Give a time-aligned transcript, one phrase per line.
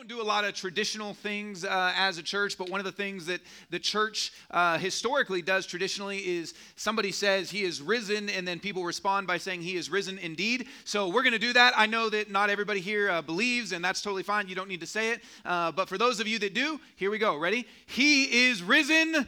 [0.00, 2.92] don't do a lot of traditional things uh, as a church, but one of the
[2.92, 8.48] things that the church uh, historically does traditionally is somebody says he is risen, and
[8.48, 10.68] then people respond by saying he is risen indeed.
[10.84, 11.74] So we're going to do that.
[11.76, 14.48] I know that not everybody here uh, believes, and that's totally fine.
[14.48, 15.20] You don't need to say it.
[15.44, 17.36] Uh, but for those of you that do, here we go.
[17.36, 17.66] Ready?
[17.84, 19.26] He is risen.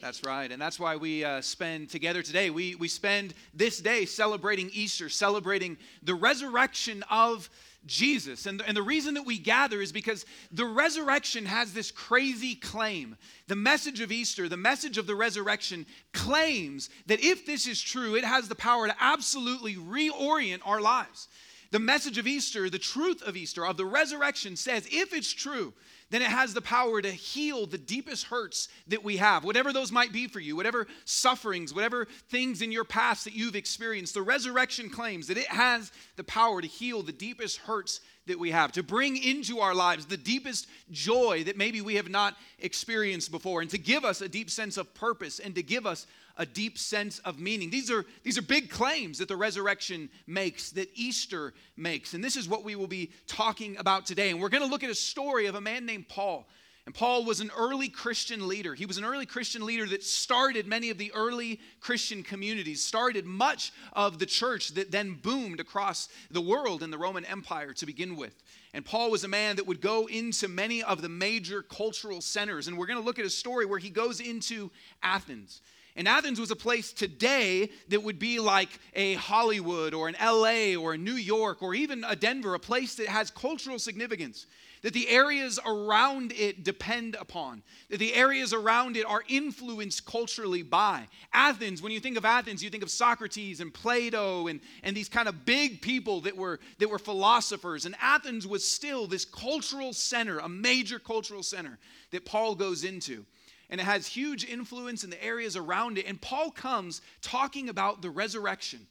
[0.00, 0.52] That's right.
[0.52, 2.50] And that's why we uh, spend together today.
[2.50, 7.48] We, we spend this day celebrating Easter, celebrating the resurrection of
[7.86, 8.46] Jesus.
[8.46, 13.16] And, and the reason that we gather is because the resurrection has this crazy claim.
[13.46, 18.14] The message of Easter, the message of the resurrection, claims that if this is true,
[18.14, 21.28] it has the power to absolutely reorient our lives.
[21.70, 25.72] The message of Easter, the truth of Easter, of the resurrection says if it's true,
[26.10, 29.90] then it has the power to heal the deepest hurts that we have, whatever those
[29.90, 34.14] might be for you, whatever sufferings, whatever things in your past that you've experienced.
[34.14, 38.50] The resurrection claims that it has the power to heal the deepest hurts that we
[38.50, 43.30] have, to bring into our lives the deepest joy that maybe we have not experienced
[43.30, 46.46] before, and to give us a deep sense of purpose and to give us a
[46.46, 47.70] deep sense of meaning.
[47.70, 52.14] These are, these are big claims that the resurrection makes, that Easter makes.
[52.14, 54.30] And this is what we will be talking about today.
[54.30, 56.46] And we're going to look at a story of a man named Paul.
[56.86, 58.74] And Paul was an early Christian leader.
[58.74, 63.24] He was an early Christian leader that started many of the early Christian communities, started
[63.24, 67.86] much of the church that then boomed across the world in the Roman Empire to
[67.86, 68.34] begin with.
[68.74, 72.68] And Paul was a man that would go into many of the major cultural centers.
[72.68, 74.70] And we're going to look at a story where he goes into
[75.02, 75.62] Athens.
[75.96, 80.74] And Athens was a place today that would be like a Hollywood or an LA
[80.74, 84.46] or a New York or even a Denver, a place that has cultural significance
[84.84, 90.62] that the areas around it depend upon, that the areas around it are influenced culturally
[90.62, 91.08] by.
[91.32, 95.08] Athens, when you think of Athens, you think of Socrates and Plato and, and these
[95.08, 97.86] kind of big people that were, that were philosophers.
[97.86, 101.78] And Athens was still this cultural center, a major cultural center
[102.10, 103.24] that Paul goes into
[103.70, 106.06] and it has huge influence in the areas around it.
[106.06, 108.86] And Paul comes talking about the resurrection.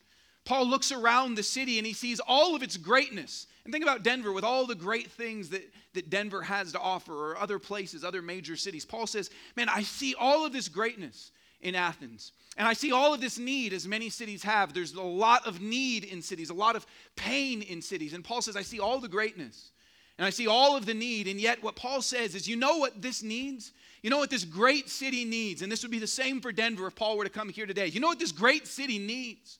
[0.46, 3.48] Paul looks around the city and he sees all of its greatness.
[3.64, 7.14] And think about Denver with all the great things that, that Denver has to offer,
[7.14, 8.84] or other places, other major cities.
[8.84, 11.31] Paul says, Man, I see all of this greatness
[11.62, 12.34] in Athens.
[12.58, 14.74] And I see all of this need, as many cities have.
[14.74, 18.14] There's a lot of need in cities, a lot of pain in cities.
[18.14, 19.72] And Paul says, I see all the greatness
[20.18, 21.28] and I see all of the need.
[21.28, 23.72] And yet, what Paul says is, you know what this needs?
[24.03, 25.62] You know what this great city needs?
[25.62, 27.88] And this would be the same for Denver if Paul were to come here today.
[27.88, 29.59] You know what this great city needs?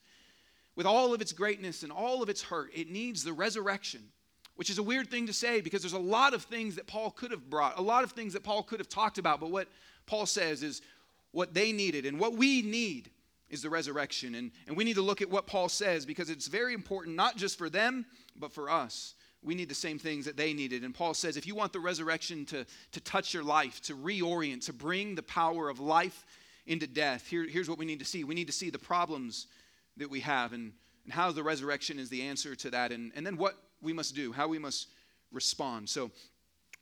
[0.76, 4.02] With all of its greatness and all of its hurt, it needs the resurrection,
[4.56, 7.12] which is a weird thing to say because there's a lot of things that Paul
[7.12, 9.40] could have brought, a lot of things that Paul could have talked about.
[9.40, 9.70] But what
[10.08, 10.82] Paul says is
[11.32, 13.12] what they needed and what we need
[13.50, 14.36] is the resurrection.
[14.36, 17.38] And, and we need to look at what Paul says because it's very important, not
[17.38, 18.06] just for them,
[18.36, 20.84] but for us we need the same things that they needed.
[20.84, 24.66] And Paul says if you want the resurrection to, to touch your life, to reorient,
[24.66, 26.26] to bring the power of life
[26.66, 28.24] into death, here, here's what we need to see.
[28.24, 29.48] We need to see the problems
[29.98, 30.72] that we have and,
[31.04, 34.16] and how the resurrection is the answer to that, and, and then what we must
[34.16, 34.88] do, how we must
[35.32, 35.90] respond.
[35.90, 36.12] So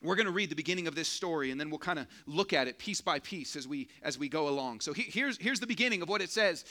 [0.04, 2.54] we're going to read the beginning of this story and then we'll kind of look
[2.54, 5.60] at it piece by piece as we as we go along so he, here's here's
[5.60, 6.66] the beginning of what it says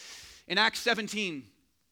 [0.49, 1.45] in acts 17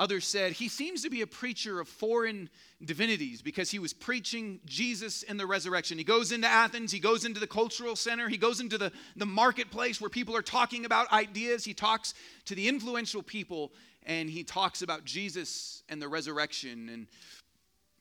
[0.00, 2.48] Others said, He seems to be a preacher of foreign
[2.82, 5.98] divinities because he was preaching Jesus and the resurrection.
[5.98, 9.26] He goes into Athens, he goes into the cultural center, he goes into the, the
[9.26, 11.66] marketplace where people are talking about ideas.
[11.66, 12.14] He talks
[12.46, 13.72] to the influential people
[14.04, 16.88] and he talks about Jesus and the resurrection.
[16.88, 17.06] And,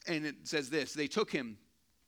[0.08, 1.58] and it says this They took him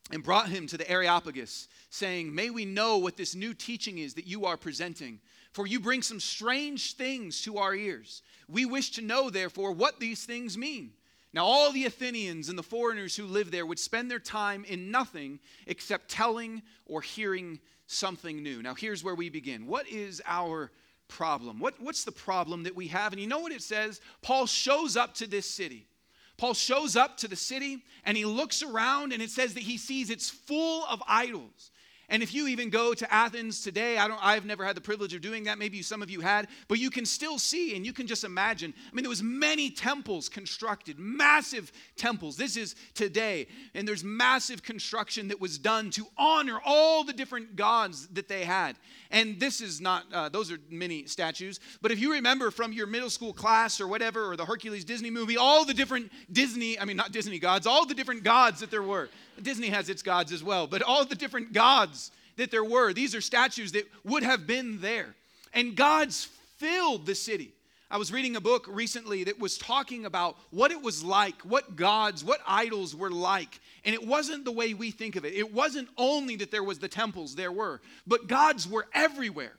[0.09, 4.13] and brought him to the Areopagus, saying, May we know what this new teaching is
[4.13, 5.19] that you are presenting.
[5.51, 8.22] For you bring some strange things to our ears.
[8.47, 10.92] We wish to know, therefore, what these things mean.
[11.33, 14.92] Now, all the Athenians and the foreigners who live there would spend their time in
[14.92, 18.62] nothing except telling or hearing something new.
[18.62, 19.65] Now, here's where we begin.
[19.65, 20.71] What is our
[21.07, 21.59] problem?
[21.59, 23.13] What, what's the problem that we have?
[23.13, 24.01] And you know what it says?
[24.21, 25.88] Paul shows up to this city.
[26.38, 29.77] Paul shows up to the city and he looks around and it says that he
[29.77, 31.71] sees it's full of idols.
[32.12, 35.13] And if you even go to Athens today, I don't I've never had the privilege
[35.13, 35.58] of doing that.
[35.58, 38.74] Maybe some of you had, but you can still see and you can just imagine.
[38.78, 42.36] I mean, there was many temples constructed, massive temples.
[42.36, 43.48] This is today.
[43.74, 48.44] And there's massive construction that was done to honor all the different gods that they
[48.44, 48.75] had.
[49.10, 52.88] And this is not uh, those are many statues, but if you remember from your
[52.88, 56.84] middle school class or whatever or the Hercules Disney movie, all the different Disney, I
[56.84, 59.07] mean not Disney gods, all the different gods that there were.
[59.44, 63.16] Disney has its gods as well, but all the different gods that there were, these
[63.16, 65.16] are statues that would have been there.
[65.54, 67.52] And gods filled the city.
[67.90, 71.76] I was reading a book recently that was talking about what it was like, what
[71.76, 73.60] gods, what idols were like.
[73.84, 75.34] And it wasn't the way we think of it.
[75.34, 79.58] It wasn't only that there was the temples, there were, but gods were everywhere.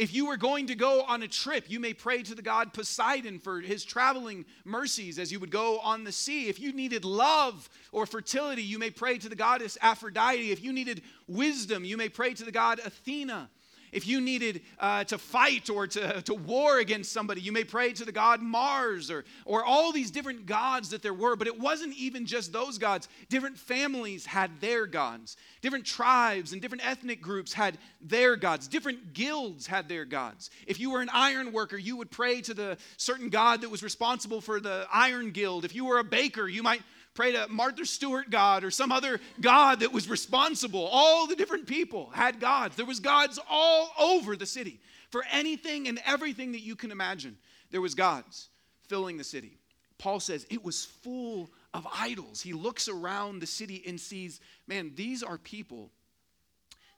[0.00, 2.72] If you were going to go on a trip, you may pray to the god
[2.72, 6.48] Poseidon for his traveling mercies as you would go on the sea.
[6.48, 10.50] If you needed love or fertility, you may pray to the goddess Aphrodite.
[10.50, 13.50] If you needed wisdom, you may pray to the god Athena.
[13.92, 17.92] If you needed uh, to fight or to, to war against somebody, you may pray
[17.92, 21.36] to the god Mars or, or all these different gods that there were.
[21.36, 23.08] But it wasn't even just those gods.
[23.28, 25.36] Different families had their gods.
[25.60, 28.68] Different tribes and different ethnic groups had their gods.
[28.68, 30.50] Different guilds had their gods.
[30.66, 33.82] If you were an iron worker, you would pray to the certain god that was
[33.82, 35.64] responsible for the iron guild.
[35.64, 36.82] If you were a baker, you might
[37.14, 40.88] pray to Martha Stewart God or some other God that was responsible.
[40.90, 42.76] All the different people had gods.
[42.76, 44.80] There was gods all over the city.
[45.10, 47.36] For anything and everything that you can imagine,
[47.70, 48.48] there was gods
[48.86, 49.58] filling the city.
[49.98, 52.40] Paul says it was full of idols.
[52.40, 55.90] He looks around the city and sees, man, these are people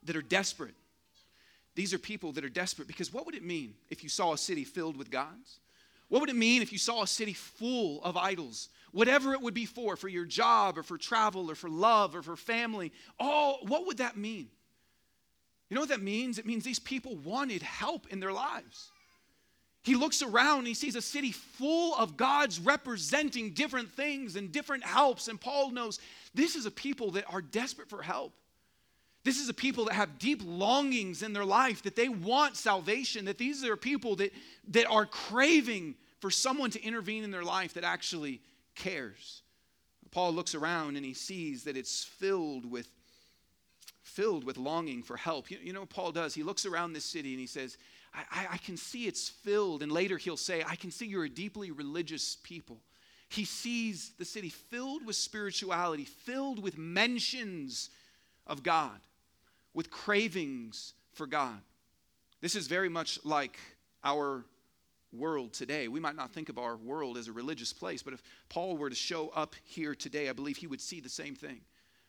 [0.05, 0.75] that are desperate.
[1.75, 4.39] These are people that are desperate because what would it mean if you saw a
[4.39, 5.59] city filled with gods?
[6.09, 8.69] What would it mean if you saw a city full of idols?
[8.93, 12.23] Whatever it would be for, for your job or for travel or for love or
[12.23, 14.49] for family, all, what would that mean?
[15.69, 16.39] You know what that means?
[16.39, 18.91] It means these people wanted help in their lives.
[19.83, 24.53] He looks around and he sees a city full of gods representing different things and
[24.53, 25.27] different helps.
[25.27, 25.99] And Paul knows
[26.35, 28.33] this is a people that are desperate for help.
[29.25, 33.25] This is a people that have deep longings in their life, that they want salvation,
[33.25, 34.33] that these are people that,
[34.69, 38.41] that are craving for someone to intervene in their life that actually
[38.75, 39.43] cares.
[40.11, 42.89] Paul looks around and he sees that it's filled with
[44.03, 45.51] filled with longing for help.
[45.51, 46.35] You, you know what Paul does?
[46.35, 47.79] He looks around this city and he says,
[48.13, 49.83] I, I can see it's filled.
[49.83, 52.79] And later he'll say, I can see you're a deeply religious people.
[53.31, 57.89] He sees the city filled with spirituality, filled with mentions
[58.47, 59.01] of God,
[59.73, 61.61] with cravings for God.
[62.43, 63.59] This is very much like
[64.05, 64.45] our
[65.13, 65.89] world today.
[65.89, 68.91] We might not think of our world as a religious place, but if Paul were
[68.91, 71.61] to show up here today, I believe he would see the same thing.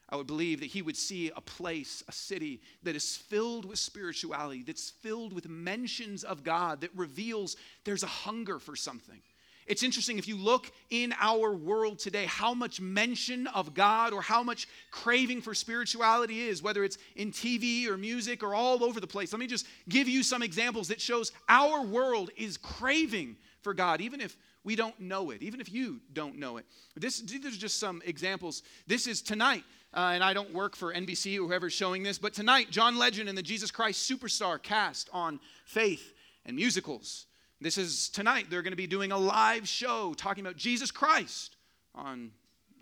[0.09, 3.79] I would believe that he would see a place, a city that is filled with
[3.79, 9.21] spirituality, that's filled with mentions of God, that reveals there's a hunger for something.
[9.67, 14.21] It's interesting if you look in our world today, how much mention of God or
[14.21, 18.99] how much craving for spirituality is, whether it's in TV or music or all over
[18.99, 19.31] the place.
[19.31, 24.01] Let me just give you some examples that shows our world is craving for God,
[24.01, 26.65] even if we don't know it, even if you don't know it.
[26.95, 28.63] This, these are just some examples.
[28.87, 29.63] This is tonight,
[29.93, 33.29] uh, and I don't work for NBC or whoever's showing this, but tonight, John Legend
[33.29, 36.13] and the Jesus Christ Superstar cast on faith
[36.45, 37.25] and musicals.
[37.63, 38.47] This is tonight.
[38.49, 41.55] They're going to be doing a live show talking about Jesus Christ
[41.95, 42.31] on,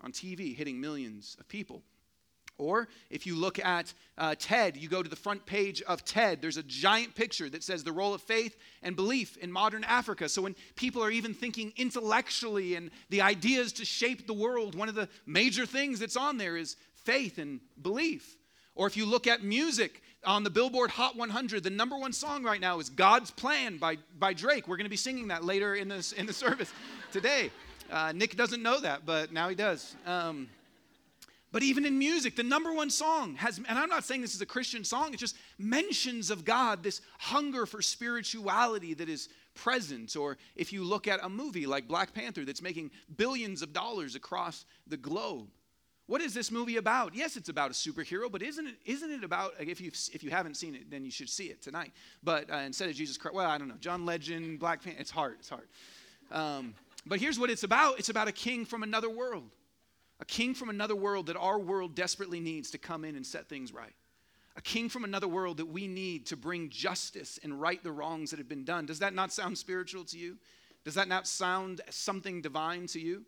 [0.00, 1.84] on TV, hitting millions of people.
[2.58, 6.42] Or if you look at uh, TED, you go to the front page of TED,
[6.42, 10.28] there's a giant picture that says the role of faith and belief in modern Africa.
[10.28, 14.88] So when people are even thinking intellectually and the ideas to shape the world, one
[14.88, 18.36] of the major things that's on there is faith and belief.
[18.74, 22.44] Or if you look at music, on the Billboard Hot 100, the number one song
[22.44, 24.68] right now is God's Plan by, by Drake.
[24.68, 26.72] We're going to be singing that later in, this, in the service
[27.10, 27.50] today.
[27.90, 29.94] Uh, Nick doesn't know that, but now he does.
[30.06, 30.48] Um,
[31.50, 34.40] but even in music, the number one song has, and I'm not saying this is
[34.40, 40.16] a Christian song, it's just mentions of God, this hunger for spirituality that is present.
[40.16, 44.14] Or if you look at a movie like Black Panther that's making billions of dollars
[44.14, 45.48] across the globe,
[46.06, 47.14] what is this movie about?
[47.14, 50.30] Yes, it's about a superhero, but isn't it, isn't it about, if, you if you
[50.30, 51.92] haven't seen it, then you should see it tonight.
[52.22, 55.10] But uh, instead of Jesus Christ, well, I don't know, John Legend, Black Panther, it's
[55.10, 55.68] hard, it's hard.
[56.30, 56.74] Um,
[57.06, 59.50] but here's what it's about it's about a king from another world.
[60.20, 63.48] A king from another world that our world desperately needs to come in and set
[63.48, 63.94] things right.
[64.54, 68.30] A king from another world that we need to bring justice and right the wrongs
[68.30, 68.86] that have been done.
[68.86, 70.36] Does that not sound spiritual to you?
[70.84, 73.24] Does that not sound something divine to you?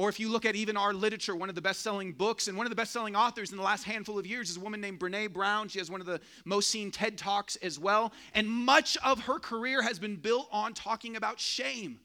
[0.00, 2.56] Or if you look at even our literature, one of the best selling books and
[2.56, 4.80] one of the best selling authors in the last handful of years is a woman
[4.80, 5.68] named Brene Brown.
[5.68, 8.10] She has one of the most seen TED Talks as well.
[8.32, 12.00] And much of her career has been built on talking about shame.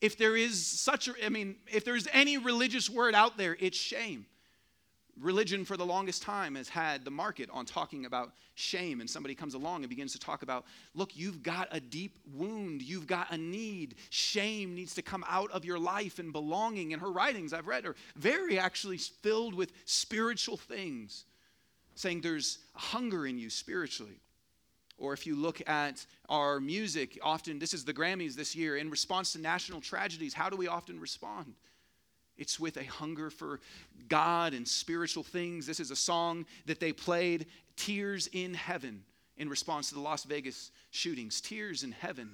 [0.00, 3.78] If there is such a, I mean, if there's any religious word out there, it's
[3.78, 4.26] shame
[5.18, 9.34] religion for the longest time has had the market on talking about shame and somebody
[9.34, 13.30] comes along and begins to talk about look you've got a deep wound you've got
[13.32, 13.94] a need.
[14.10, 16.92] Shame needs to come out of your life and belonging.
[16.92, 21.24] And her writings i've read are very actually filled with spiritual things
[21.94, 24.20] saying there's hunger in you spiritually.
[24.98, 28.90] Or if you look at our music often this is the grammys this year in
[28.90, 31.54] response to national tragedies how do we often respond
[32.38, 33.60] it's with a hunger for
[34.08, 35.66] God and spiritual things.
[35.66, 39.04] This is a song that they played, Tears in Heaven,
[39.36, 41.40] in response to the Las Vegas shootings.
[41.40, 42.30] Tears in Heaven.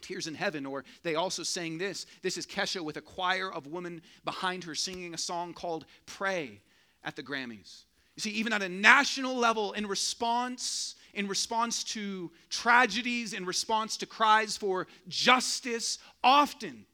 [0.00, 2.06] Tears in Heaven, or they also sang this.
[2.22, 6.60] This is Kesha with a choir of women behind her singing a song called Pray
[7.04, 7.84] at the Grammys.
[8.16, 13.96] You see, even at a national level, in response, in response to tragedies, in response
[13.98, 16.86] to cries for justice, often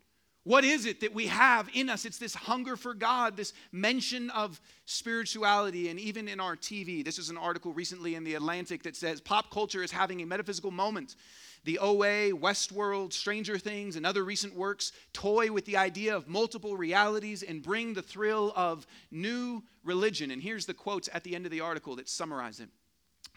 [0.47, 2.05] what is it that we have in us?
[2.05, 7.05] It's this hunger for God, this mention of spirituality, and even in our TV.
[7.05, 10.25] This is an article recently in The Atlantic that says pop culture is having a
[10.27, 11.17] metaphysical moment.
[11.65, 16.77] The OA, Westworld, Stranger Things, and other recent works toy with the idea of multiple
[16.77, 20.31] realities and bring the thrill of new religion.
[20.31, 22.69] And here's the quotes at the end of the article that summarize it.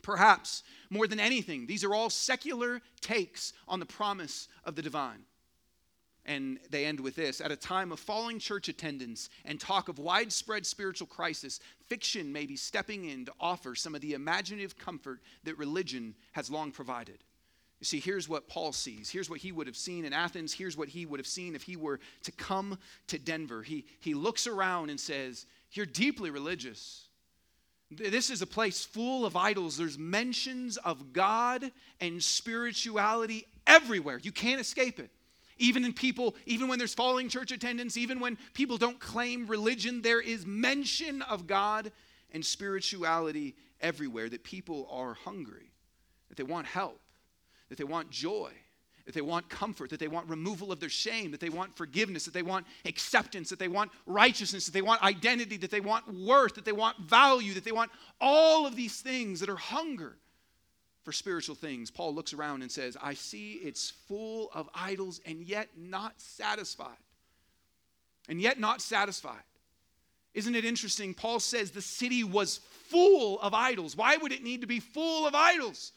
[0.04, 0.62] Perhaps
[0.92, 5.24] more than anything, these are all secular takes on the promise of the divine.
[6.30, 9.98] And they end with this At a time of falling church attendance and talk of
[9.98, 15.20] widespread spiritual crisis, fiction may be stepping in to offer some of the imaginative comfort
[15.44, 17.18] that religion has long provided.
[17.80, 19.10] You see, here's what Paul sees.
[19.10, 20.54] Here's what he would have seen in Athens.
[20.54, 23.64] Here's what he would have seen if he were to come to Denver.
[23.64, 27.08] He, he looks around and says, You're deeply religious.
[27.90, 29.78] This is a place full of idols.
[29.78, 34.20] There's mentions of God and spirituality everywhere.
[34.22, 35.10] You can't escape it.
[35.60, 40.02] Even in people, even when there's falling church attendance, even when people don't claim religion,
[40.02, 41.92] there is mention of God
[42.32, 44.30] and spirituality everywhere.
[44.30, 45.72] That people are hungry,
[46.30, 47.02] that they want help,
[47.68, 48.52] that they want joy,
[49.06, 52.24] that they want comfort, that they want removal of their shame, that they want forgiveness,
[52.24, 56.08] that they want acceptance, that they want righteousness, that they want identity, that they want
[56.14, 60.16] worth, that they want value, that they want all of these things that are hunger
[61.04, 65.42] for spiritual things, Paul looks around and says, I see it's full of idols and
[65.42, 66.98] yet not satisfied.
[68.28, 69.42] And yet not satisfied.
[70.34, 71.14] Isn't it interesting?
[71.14, 73.96] Paul says the city was full of idols.
[73.96, 75.92] Why would it need to be full of idols?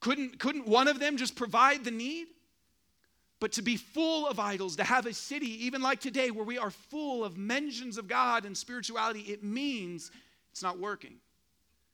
[0.00, 2.26] Couldn't, couldn't one of them just provide the need?
[3.38, 6.58] But to be full of idols, to have a city, even like today, where we
[6.58, 10.10] are full of mentions of God and spirituality, it means
[10.52, 11.14] it's not working.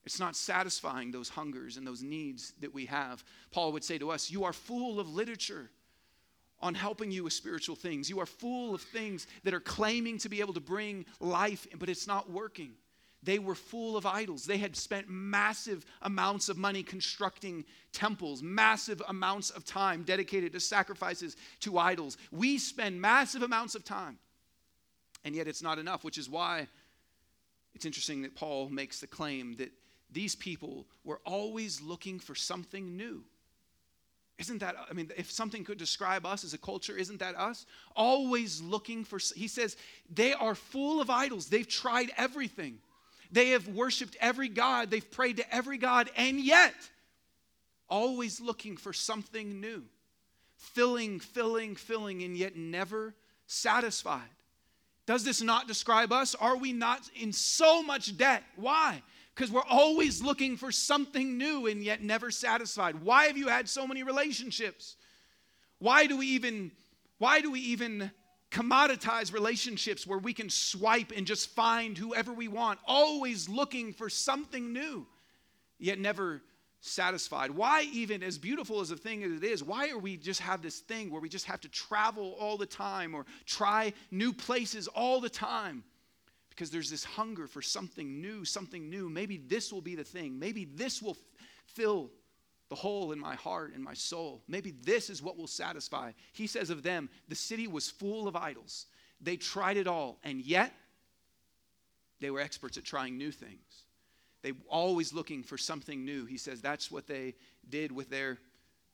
[0.07, 3.25] It's not satisfying those hungers and those needs that we have.
[3.51, 5.69] Paul would say to us, You are full of literature
[6.61, 8.09] on helping you with spiritual things.
[8.09, 11.89] You are full of things that are claiming to be able to bring life, but
[11.89, 12.71] it's not working.
[13.25, 14.45] They were full of idols.
[14.47, 20.61] They had spent massive amounts of money constructing temples, massive amounts of time dedicated to
[20.61, 22.17] sacrifices to idols.
[22.31, 24.19] We spend massive amounts of time,
[25.25, 26.69] and yet it's not enough, which is why
[27.75, 29.73] it's interesting that Paul makes the claim that
[30.17, 33.23] these people were always looking for something new.
[34.39, 37.67] Isn't that, I mean, if something could describe us as a culture, isn't that us?
[37.95, 39.77] Always looking for, he says,
[40.09, 41.51] they are full of idols.
[41.51, 42.79] They've tried everything.
[43.31, 44.91] They have worshiped every God.
[44.91, 46.75] They've prayed to every God, and yet,
[47.87, 49.85] always looking for something new.
[50.57, 53.15] Filling, filling, filling, and yet never
[53.47, 54.23] satisfied.
[55.05, 56.35] Does this not describe us?
[56.35, 58.45] Are we not in so much debt?
[58.57, 59.03] Why?
[59.37, 63.03] Because we're always looking for something new and yet never satisfied.
[63.03, 64.97] Why have you had so many relationships?
[65.79, 66.73] Why do we even
[67.19, 68.11] why do we even
[68.51, 74.11] commoditize relationships where we can swipe and just find whoever we want, always looking for
[74.11, 75.07] something new,
[75.79, 76.43] yet never
[76.81, 77.51] satisfied?
[77.51, 80.63] Why even as beautiful as a thing as it is, why are we just have
[80.63, 84.89] this thing where we just have to travel all the time or try new places
[84.89, 85.85] all the time?
[86.57, 89.11] Because there's this hunger for something new, something new.
[89.11, 90.39] Maybe this will be the thing.
[90.39, 91.19] Maybe this will f-
[91.67, 92.11] fill
[92.71, 94.43] the hole in my heart and my soul.
[94.49, 96.13] Maybe this is what will satisfy.
[96.33, 98.87] He says of them, the city was full of idols.
[99.21, 100.73] They tried it all, and yet
[102.21, 103.85] they were experts at trying new things.
[104.43, 106.25] They always looking for something new.
[106.25, 107.35] He says that's what they
[107.69, 108.39] did with their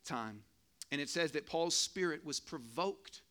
[0.04, 0.42] time.
[0.90, 3.22] And it says that Paul's spirit was provoked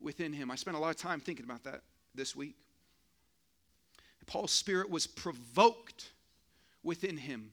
[0.00, 0.48] within him.
[0.50, 1.82] I spent a lot of time thinking about that
[2.14, 2.56] this week.
[4.28, 6.10] Paul's spirit was provoked
[6.84, 7.50] within him.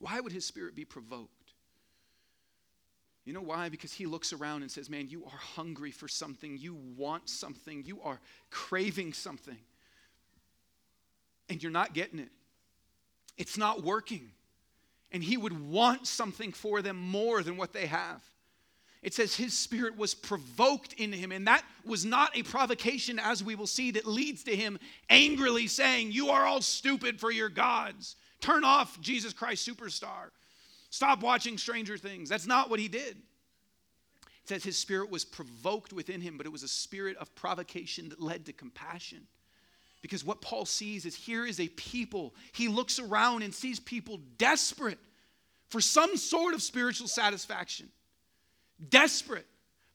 [0.00, 1.30] Why would his spirit be provoked?
[3.24, 3.68] You know why?
[3.68, 6.58] Because he looks around and says, Man, you are hungry for something.
[6.58, 7.84] You want something.
[7.86, 9.58] You are craving something.
[11.48, 12.30] And you're not getting it.
[13.36, 14.30] It's not working.
[15.12, 18.22] And he would want something for them more than what they have.
[19.04, 23.44] It says his spirit was provoked in him, and that was not a provocation, as
[23.44, 24.78] we will see, that leads to him
[25.10, 28.16] angrily saying, You are all stupid for your gods.
[28.40, 30.30] Turn off Jesus Christ Superstar.
[30.88, 32.30] Stop watching Stranger Things.
[32.30, 33.18] That's not what he did.
[34.44, 38.08] It says his spirit was provoked within him, but it was a spirit of provocation
[38.08, 39.26] that led to compassion.
[40.00, 42.34] Because what Paul sees is here is a people.
[42.52, 44.98] He looks around and sees people desperate
[45.68, 47.90] for some sort of spiritual satisfaction,
[48.88, 49.46] desperate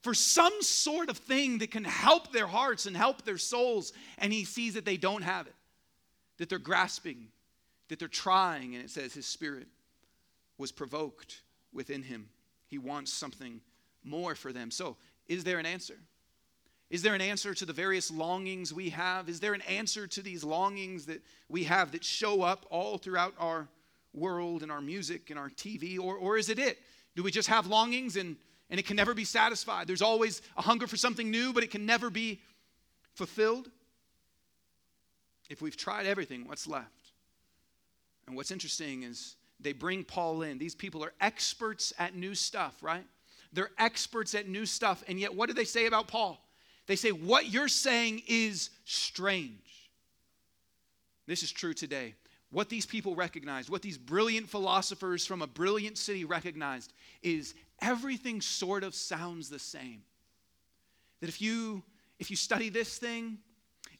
[0.02, 3.92] for some sort of thing that can help their hearts and help their souls.
[4.18, 5.54] And he sees that they don't have it,
[6.38, 7.28] that they're grasping,
[7.88, 8.74] that they're trying.
[8.74, 9.68] And it says his spirit
[10.58, 12.28] was provoked within him.
[12.66, 13.60] He wants something
[14.04, 14.70] more for them.
[14.70, 14.96] So,
[15.28, 15.96] is there an answer?
[16.90, 19.28] Is there an answer to the various longings we have?
[19.28, 23.34] Is there an answer to these longings that we have that show up all throughout
[23.38, 23.68] our
[24.12, 26.00] world and our music and our TV?
[26.00, 26.78] Or, or is it it?
[27.14, 28.36] Do we just have longings and,
[28.70, 29.86] and it can never be satisfied?
[29.86, 32.40] There's always a hunger for something new, but it can never be
[33.14, 33.68] fulfilled?
[35.48, 37.12] If we've tried everything, what's left?
[38.26, 40.58] And what's interesting is they bring Paul in.
[40.58, 43.04] These people are experts at new stuff, right?
[43.52, 45.02] They're experts at new stuff.
[45.08, 46.40] And yet, what do they say about Paul?
[46.86, 49.90] They say, What you're saying is strange.
[51.26, 52.14] This is true today.
[52.52, 58.40] What these people recognized, what these brilliant philosophers from a brilliant city recognized, is everything
[58.40, 60.02] sort of sounds the same.
[61.20, 61.82] That if you
[62.18, 63.38] if you study this thing,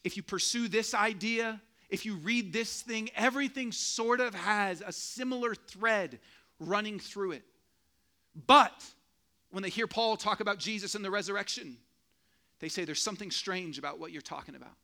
[0.05, 4.93] if you pursue this idea, if you read this thing, everything sort of has a
[4.93, 6.19] similar thread
[6.59, 7.43] running through it.
[8.47, 8.85] But
[9.51, 11.79] when they hear Paul talk about Jesus and the resurrection,
[12.61, 14.77] they say there's something strange about what you're talking about.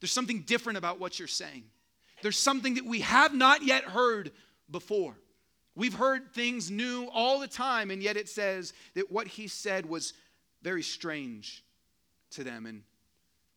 [0.00, 1.64] There's something different about what you're saying.
[2.22, 4.32] There's something that we have not yet heard
[4.70, 5.14] before.
[5.74, 9.86] We've heard things new all the time, and yet it says that what he said
[9.86, 10.12] was
[10.62, 11.64] very strange
[12.30, 12.66] to them.
[12.66, 12.82] And,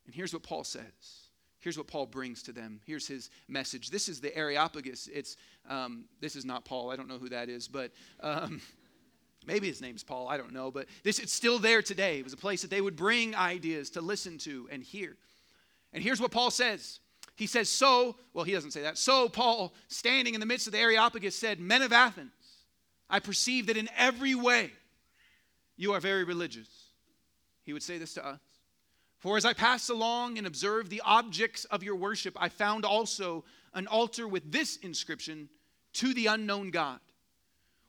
[0.06, 0.82] and here's what Paul says.
[1.58, 2.80] Here's what Paul brings to them.
[2.84, 3.90] Here's his message.
[3.90, 5.08] This is the Areopagus.
[5.12, 5.36] It's
[5.68, 6.90] um, this is not Paul.
[6.90, 8.60] I don't know who that is, but um,
[9.46, 12.18] Maybe his name's Paul, I don't know, but this it's still there today.
[12.18, 15.16] It was a place that they would bring ideas to listen to and hear.
[15.92, 17.00] And here's what Paul says.
[17.36, 18.98] He says, So, well, he doesn't say that.
[18.98, 22.32] So, Paul, standing in the midst of the Areopagus, said, Men of Athens,
[23.10, 24.70] I perceive that in every way
[25.76, 26.68] you are very religious.
[27.64, 28.40] He would say this to us.
[29.18, 33.44] For as I passed along and observed the objects of your worship, I found also
[33.72, 35.48] an altar with this inscription
[35.94, 37.00] To the unknown God.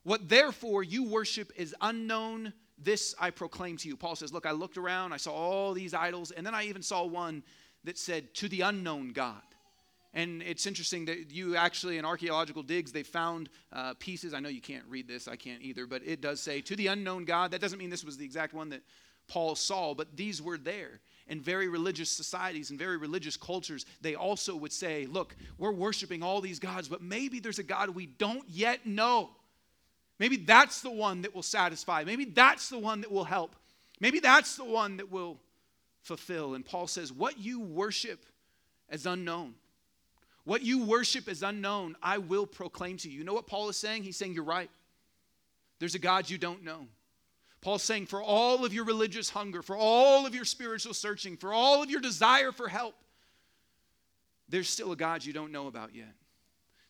[0.04, 3.98] What therefore you worship is unknown, this I proclaim to you.
[3.98, 6.82] Paul says, Look, I looked around, I saw all these idols, and then I even
[6.82, 7.44] saw one
[7.86, 9.42] that said, To the unknown God.
[10.14, 14.34] And it's interesting that you actually, in archaeological digs, they found uh, pieces.
[14.34, 16.88] I know you can't read this, I can't either, but it does say, To the
[16.88, 17.52] unknown God.
[17.52, 18.82] That doesn't mean this was the exact one that
[19.28, 21.02] Paul saw, but these were there.
[21.28, 26.24] In very religious societies and very religious cultures, they also would say, Look, we're worshiping
[26.24, 29.32] all these gods, but maybe there's a God we don't yet know.
[30.20, 32.04] Maybe that's the one that will satisfy.
[32.06, 33.56] Maybe that's the one that will help.
[34.00, 35.40] Maybe that's the one that will
[36.06, 36.54] fulfill.
[36.54, 38.24] And Paul says, What you worship
[38.90, 39.56] as unknown,
[40.46, 43.20] what you worship as unknown, I will proclaim to you.
[43.20, 44.04] You know what Paul is saying?
[44.04, 44.70] He's saying, You're right.
[45.80, 46.88] There's a God you don't know.
[47.62, 51.52] Paul's saying, For all of your religious hunger, for all of your spiritual searching, for
[51.52, 52.96] all of your desire for help,
[54.48, 56.14] there's still a God you don't know about yet.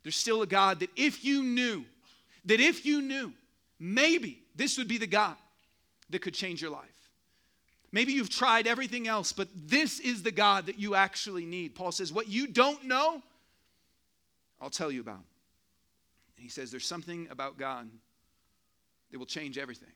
[0.03, 1.85] There's still a God that if you knew,
[2.43, 3.31] that if you knew,
[3.79, 5.35] maybe this would be the God
[6.09, 6.94] that could change your life.
[7.95, 11.75] Maybe you've tried everything else, but this is the God that you actually need.
[11.75, 13.23] Paul says, What you don't know,
[14.59, 15.23] I'll tell you about.
[16.35, 17.89] And he says, There's something about God
[19.11, 19.93] that will change everything.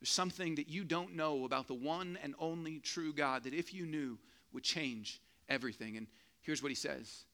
[0.00, 3.72] There's something that you don't know about the one and only true God that if
[3.72, 4.18] you knew
[4.52, 5.96] would change everything.
[5.96, 6.08] And
[6.42, 7.24] here's what he says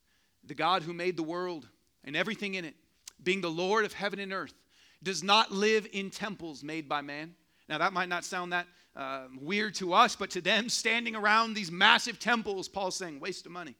[0.44, 1.66] The God who made the world
[2.04, 2.76] and everything in it
[3.24, 4.54] being the Lord of heaven and earth,
[5.02, 7.34] does not live in temples made by man.
[7.68, 11.54] Now, that might not sound that uh, weird to us, but to them, standing around
[11.54, 13.74] these massive temples, Paul's saying, waste of money.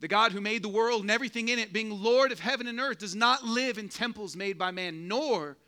[0.00, 2.80] The God who made the world and everything in it, being Lord of heaven and
[2.80, 5.58] earth, does not live in temples made by man, nor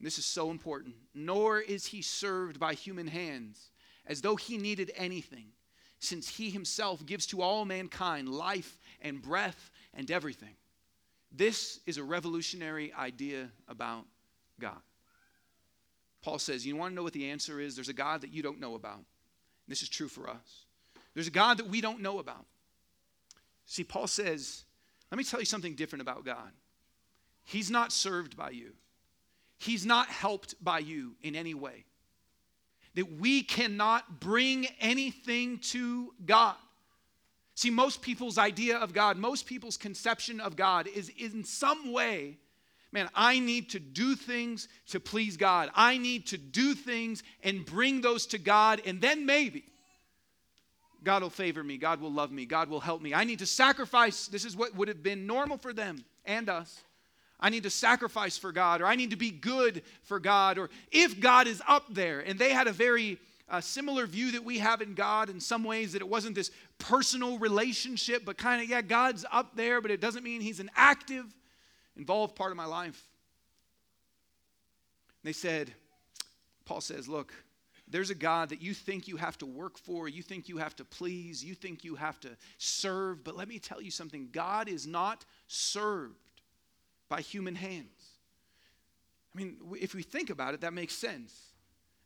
[0.00, 3.70] this is so important, nor is he served by human hands
[4.06, 5.46] as though he needed anything,
[5.98, 10.56] since he himself gives to all mankind life and breath and everything.
[11.32, 14.04] This is a revolutionary idea about
[14.60, 14.82] God.
[16.24, 17.74] Paul says, You want to know what the answer is?
[17.74, 19.00] There's a God that you don't know about.
[19.68, 20.64] This is true for us.
[21.12, 22.46] There's a God that we don't know about.
[23.66, 24.64] See, Paul says,
[25.10, 26.50] Let me tell you something different about God.
[27.44, 28.72] He's not served by you,
[29.58, 31.84] He's not helped by you in any way.
[32.94, 36.54] That we cannot bring anything to God.
[37.56, 42.38] See, most people's idea of God, most people's conception of God is in some way,
[42.94, 45.70] man, I need to do things to please God.
[45.74, 49.64] I need to do things and bring those to God, and then maybe
[51.02, 51.76] God will favor me.
[51.76, 52.46] God will love me.
[52.46, 53.12] God will help me.
[53.12, 54.26] I need to sacrifice.
[54.28, 56.82] This is what would have been normal for them and us.
[57.38, 60.70] I need to sacrifice for God, or I need to be good for God, or
[60.90, 62.20] if God is up there.
[62.20, 63.18] And they had a very
[63.50, 66.50] uh, similar view that we have in God in some ways that it wasn't this
[66.78, 70.70] personal relationship, but kind of, yeah, God's up there, but it doesn't mean He's an
[70.74, 71.26] active,
[71.96, 73.02] involved part of my life.
[75.22, 75.72] They said,
[76.64, 77.32] Paul says, look,
[77.88, 80.74] there's a God that you think you have to work for, you think you have
[80.76, 83.22] to please, you think you have to serve.
[83.22, 86.16] But let me tell you something God is not served
[87.08, 88.14] by human hands.
[89.34, 91.53] I mean, if we think about it, that makes sense.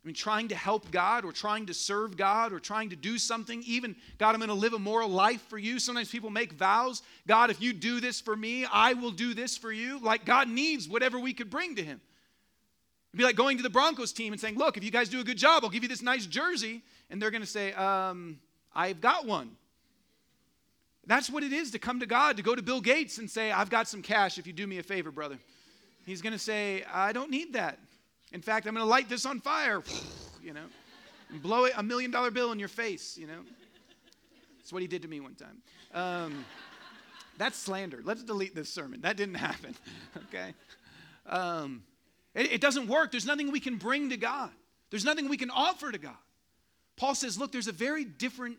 [0.03, 3.17] I mean, trying to help God or trying to serve God or trying to do
[3.17, 5.77] something, even, God, I'm going to live a moral life for you.
[5.77, 9.57] Sometimes people make vows God, if you do this for me, I will do this
[9.57, 9.99] for you.
[9.99, 11.99] Like God needs whatever we could bring to Him.
[13.11, 15.19] It'd be like going to the Broncos team and saying, Look, if you guys do
[15.19, 16.81] a good job, I'll give you this nice jersey.
[17.09, 18.39] And they're going to say, um,
[18.73, 19.51] I've got one.
[21.07, 23.51] That's what it is to come to God, to go to Bill Gates and say,
[23.51, 25.39] I've got some cash if you do me a favor, brother.
[26.05, 27.79] He's going to say, I don't need that.
[28.31, 29.81] In fact, I'm going to light this on fire,
[30.43, 30.65] you know,
[31.29, 33.39] and blow a million dollar bill in your face, you know.
[34.57, 35.61] That's what he did to me one time.
[35.93, 36.45] Um,
[37.37, 38.01] that's slander.
[38.03, 39.01] Let's delete this sermon.
[39.01, 39.73] That didn't happen,
[40.27, 40.53] okay?
[41.25, 41.83] Um,
[42.35, 43.11] it, it doesn't work.
[43.11, 44.51] There's nothing we can bring to God,
[44.89, 46.17] there's nothing we can offer to God.
[46.97, 48.57] Paul says, look, there's a very different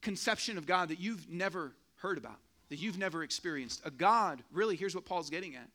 [0.00, 2.38] conception of God that you've never heard about,
[2.70, 3.82] that you've never experienced.
[3.84, 5.68] A God, really, here's what Paul's getting at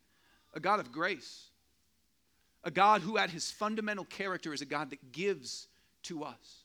[0.54, 1.47] a God of grace,
[2.64, 5.68] a God who, at his fundamental character, is a God that gives
[6.04, 6.64] to us.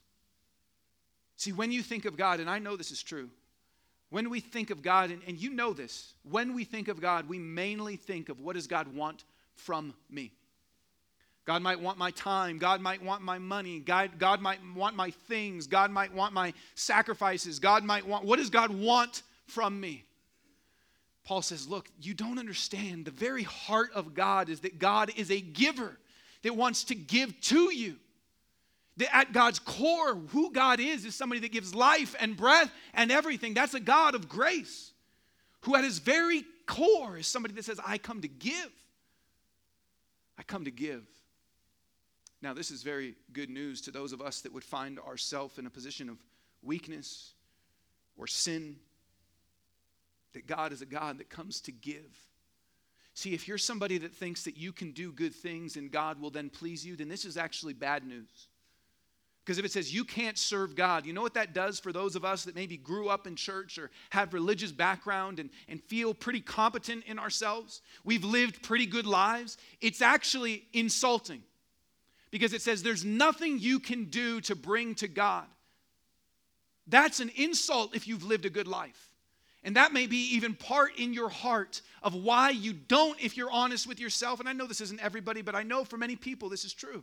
[1.36, 3.30] See, when you think of God, and I know this is true,
[4.10, 7.28] when we think of God, and, and you know this, when we think of God,
[7.28, 10.32] we mainly think of what does God want from me?
[11.44, 12.58] God might want my time.
[12.58, 13.78] God might want my money.
[13.80, 15.66] God, God might want my things.
[15.66, 17.58] God might want my sacrifices.
[17.58, 20.04] God might want, what does God want from me?
[21.24, 23.04] Paul says, Look, you don't understand.
[23.04, 25.98] The very heart of God is that God is a giver
[26.42, 27.96] that wants to give to you.
[28.98, 33.10] That at God's core, who God is, is somebody that gives life and breath and
[33.10, 33.54] everything.
[33.54, 34.92] That's a God of grace,
[35.62, 38.70] who at his very core is somebody that says, I come to give.
[40.38, 41.04] I come to give.
[42.42, 45.66] Now, this is very good news to those of us that would find ourselves in
[45.66, 46.18] a position of
[46.62, 47.32] weakness
[48.16, 48.76] or sin,
[50.34, 52.18] that God is a God that comes to give.
[53.14, 56.30] See, if you're somebody that thinks that you can do good things and God will
[56.30, 58.48] then please you, then this is actually bad news.
[59.44, 62.16] Because if it says you can't serve God, you know what that does for those
[62.16, 66.14] of us that maybe grew up in church or have religious background and, and feel
[66.14, 67.82] pretty competent in ourselves?
[68.04, 69.58] We've lived pretty good lives.
[69.82, 71.42] It's actually insulting
[72.30, 75.44] because it says there's nothing you can do to bring to God.
[76.86, 79.10] That's an insult if you've lived a good life.
[79.64, 83.50] And that may be even part in your heart of why you don't, if you're
[83.50, 84.38] honest with yourself.
[84.38, 87.02] And I know this isn't everybody, but I know for many people this is true.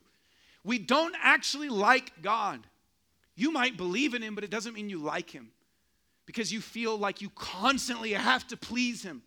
[0.64, 2.60] We don't actually like God.
[3.36, 5.50] You might believe in Him, but it doesn't mean you like Him
[6.28, 9.24] because you feel like you constantly have to please Him.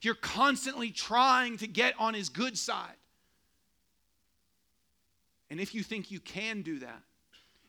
[0.00, 2.96] You're constantly trying to get on His good side.
[5.50, 7.02] And if you think you can do that,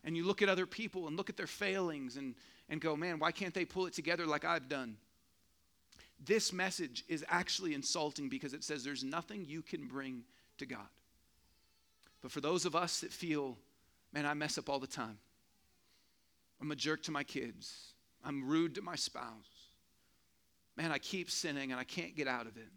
[0.03, 2.35] and you look at other people and look at their failings and,
[2.69, 4.97] and go, man, why can't they pull it together like I've done?
[6.25, 10.23] This message is actually insulting because it says there's nothing you can bring
[10.57, 10.87] to God.
[12.21, 13.57] But for those of us that feel,
[14.13, 15.17] man, I mess up all the time,
[16.61, 19.67] I'm a jerk to my kids, I'm rude to my spouse,
[20.77, 22.69] man, I keep sinning and I can't get out of it,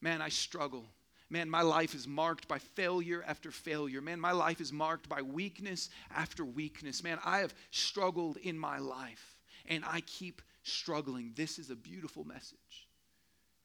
[0.00, 0.86] man, I struggle.
[1.30, 4.00] Man, my life is marked by failure after failure.
[4.00, 7.02] Man, my life is marked by weakness after weakness.
[7.02, 11.32] Man, I have struggled in my life and I keep struggling.
[11.34, 12.88] This is a beautiful message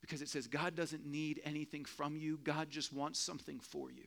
[0.02, 4.06] because it says God doesn't need anything from you, God just wants something for you.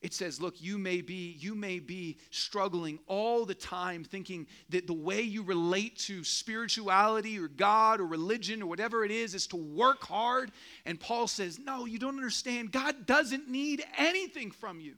[0.00, 4.86] It says look you may be you may be struggling all the time thinking that
[4.86, 9.46] the way you relate to spirituality or god or religion or whatever it is is
[9.48, 10.52] to work hard.
[10.86, 12.70] And paul says no you don't understand.
[12.70, 14.94] God doesn't need anything from you.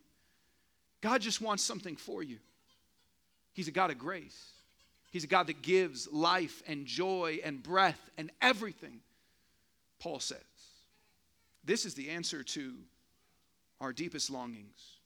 [1.00, 2.38] God just wants something for you.
[3.52, 4.52] He's a god of grace.
[5.10, 9.00] He's a god that gives life and joy and breath and everything
[9.98, 10.38] paul says.
[11.64, 12.74] This is the answer to
[13.80, 14.98] our deepest longings.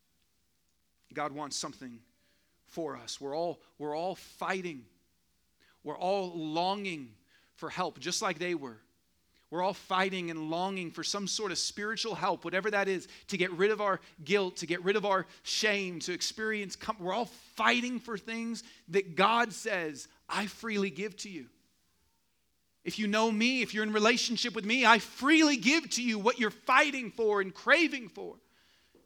[1.13, 2.01] God wants something
[2.67, 3.21] for us.
[3.21, 4.85] We're all, we're all fighting.
[5.85, 7.11] We're all longing
[7.55, 8.79] for help, just like they were.
[9.51, 13.37] We're all fighting and longing for some sort of spiritual help, whatever that is, to
[13.37, 17.05] get rid of our guilt, to get rid of our shame, to experience comfort.
[17.05, 21.47] We're all fighting for things that God says, I freely give to you.
[22.85, 26.19] If you know me, if you're in relationship with me, I freely give to you
[26.19, 28.35] what you're fighting for and craving for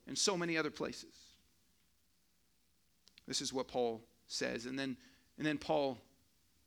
[0.09, 1.15] and so many other places.
[3.29, 4.67] This is what Paul says.
[4.67, 4.97] And then,
[5.37, 5.99] and then Paul,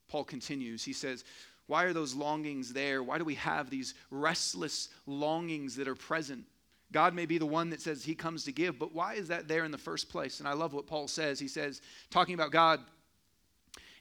[0.07, 0.83] Paul continues.
[0.83, 1.25] He says,
[1.65, 3.03] Why are those longings there?
[3.03, 6.45] Why do we have these restless longings that are present?
[6.91, 9.47] God may be the one that says he comes to give, but why is that
[9.47, 10.39] there in the first place?
[10.39, 11.39] And I love what Paul says.
[11.39, 12.81] He says, talking about God,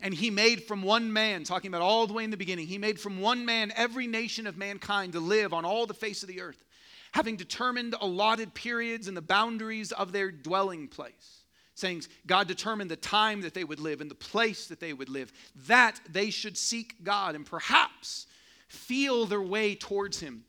[0.00, 2.78] and he made from one man, talking about all the way in the beginning, he
[2.78, 6.28] made from one man every nation of mankind to live on all the face of
[6.28, 6.64] the earth
[7.12, 11.44] having determined allotted periods and the boundaries of their dwelling place.
[11.74, 15.08] Saying, God determined the time that they would live and the place that they would
[15.08, 15.32] live,
[15.66, 18.26] that they should seek God and perhaps
[18.68, 20.44] feel their way towards Him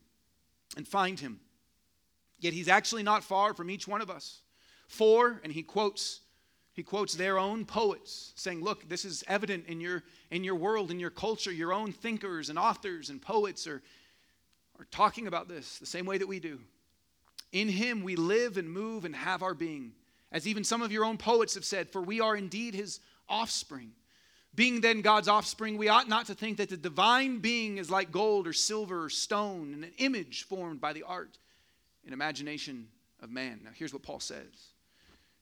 [0.76, 1.40] and find Him.
[2.40, 4.42] Yet He's actually not far from each one of us.
[4.88, 6.20] For, and he quotes
[6.74, 10.92] he quotes their own poets saying look this is evident in your in your world
[10.92, 13.82] in your culture your own thinkers and authors and poets are
[14.82, 16.60] are talking about this the same way that we do.
[17.52, 19.94] In him we live and move and have our being.
[20.32, 23.92] As even some of your own poets have said, for we are indeed his offspring.
[24.56, 28.12] Being then God's offspring, we ought not to think that the divine being is like
[28.12, 31.38] gold or silver or stone, and an image formed by the art
[32.04, 32.88] and imagination
[33.22, 33.62] of man.
[33.64, 34.72] Now, here's what Paul says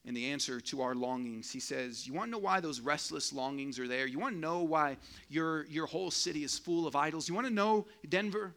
[0.04, 1.50] in the answer to our longings.
[1.50, 4.06] He says, You want to know why those restless longings are there?
[4.06, 4.96] You want to know why
[5.28, 7.28] your, your whole city is full of idols?
[7.28, 8.54] You want to know, Denver,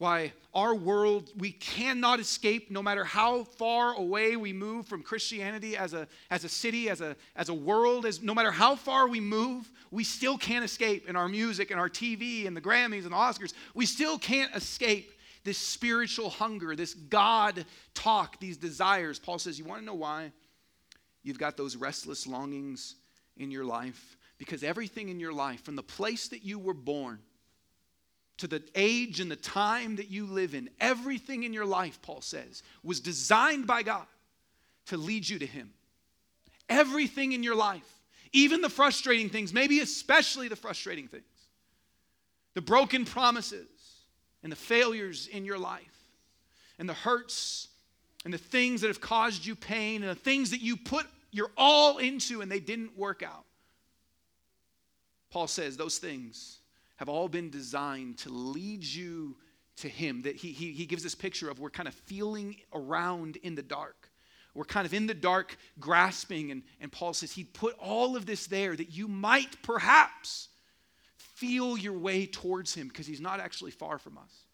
[0.00, 5.76] why our world, we cannot escape no matter how far away we move from Christianity
[5.76, 9.08] as a, as a city, as a, as a world, as, no matter how far
[9.08, 13.02] we move, we still can't escape in our music and our TV and the Grammys
[13.02, 13.52] and the Oscars.
[13.74, 15.12] We still can't escape
[15.44, 19.18] this spiritual hunger, this God talk, these desires.
[19.18, 20.32] Paul says, You want to know why?
[21.22, 22.94] You've got those restless longings
[23.36, 27.18] in your life because everything in your life, from the place that you were born,
[28.40, 30.70] to the age and the time that you live in.
[30.80, 34.06] Everything in your life, Paul says, was designed by God
[34.86, 35.70] to lead you to Him.
[36.68, 38.00] Everything in your life,
[38.32, 41.24] even the frustrating things, maybe especially the frustrating things,
[42.54, 43.68] the broken promises
[44.42, 45.84] and the failures in your life,
[46.78, 47.68] and the hurts
[48.24, 51.50] and the things that have caused you pain, and the things that you put your
[51.56, 53.44] all into and they didn't work out.
[55.30, 56.59] Paul says those things
[57.00, 59.34] have all been designed to lead you
[59.78, 60.20] to Him.
[60.22, 63.62] That he, he, he gives this picture of we're kind of feeling around in the
[63.62, 64.10] dark.
[64.52, 66.50] We're kind of in the dark, grasping.
[66.50, 70.48] And, and Paul says He put all of this there that you might perhaps
[71.16, 74.44] feel your way towards Him because He's not actually far from us.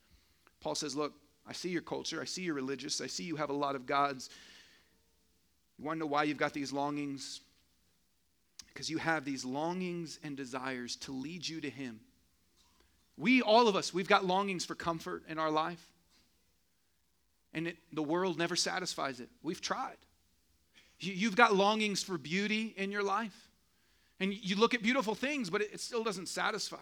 [0.60, 1.14] Paul says, Look,
[1.48, 2.22] I see your culture.
[2.22, 3.00] I see you're religious.
[3.00, 4.30] I see you have a lot of gods.
[5.80, 7.40] You want to know why you've got these longings?
[8.68, 11.98] Because you have these longings and desires to lead you to Him.
[13.16, 15.84] We, all of us, we've got longings for comfort in our life.
[17.54, 19.30] And it, the world never satisfies it.
[19.42, 19.96] We've tried.
[21.00, 23.48] You, you've got longings for beauty in your life.
[24.20, 26.76] And you look at beautiful things, but it, it still doesn't satisfy.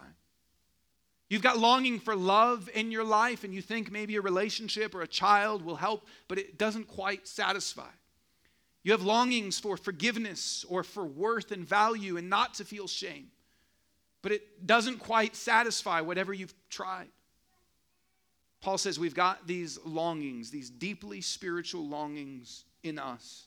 [1.29, 5.01] You've got longing for love in your life, and you think maybe a relationship or
[5.01, 7.89] a child will help, but it doesn't quite satisfy.
[8.83, 13.31] You have longings for forgiveness or for worth and value and not to feel shame
[14.25, 17.09] but it doesn't quite satisfy whatever you've tried.
[18.59, 23.45] Paul says we've got these longings, these deeply spiritual longings in us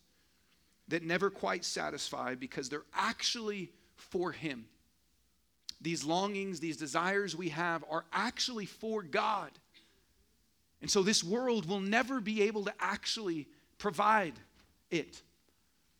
[0.86, 4.66] that never quite satisfy because they're actually for Him.
[5.80, 9.50] These longings, these desires we have are actually for God.
[10.80, 14.34] And so this world will never be able to actually provide
[14.92, 15.22] it.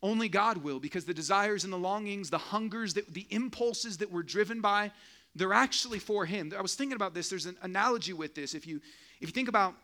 [0.02, 4.12] Only God will, because the desires and the longings, the hungers, that, the impulses that
[4.12, 4.92] we're driven by,
[5.34, 6.52] they're actually for Him.
[6.56, 7.28] I was thinking about this.
[7.28, 8.54] There's an analogy with this.
[8.54, 8.80] If you,
[9.20, 9.74] if you think about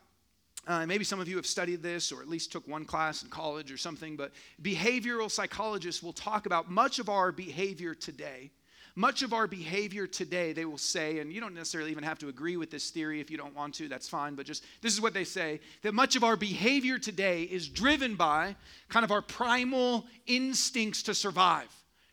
[0.66, 3.28] uh, maybe some of you have studied this or at least took one class in
[3.28, 8.50] college or something, but behavioral psychologists will talk about much of our behavior today.
[8.96, 12.28] Much of our behavior today, they will say, and you don't necessarily even have to
[12.28, 15.00] agree with this theory if you don't want to, that's fine, but just this is
[15.00, 18.54] what they say that much of our behavior today is driven by
[18.88, 21.68] kind of our primal instincts to survive,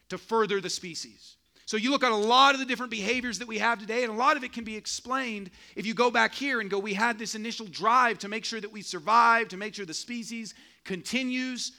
[0.10, 1.36] to further the species.
[1.68, 4.12] So you look at a lot of the different behaviors that we have today, and
[4.12, 6.96] a lot of it can be explained if you go back here and go, we
[6.96, 10.56] had this initial drive to make sure that we survive, to make sure the species
[10.84, 11.74] continues.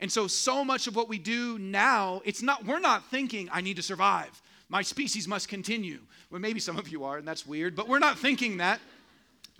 [0.00, 3.60] And so, so much of what we do now, it's not, we're not thinking, I
[3.60, 4.40] need to survive.
[4.68, 6.00] My species must continue.
[6.30, 8.80] Well, maybe some of you are, and that's weird, but we're not thinking that.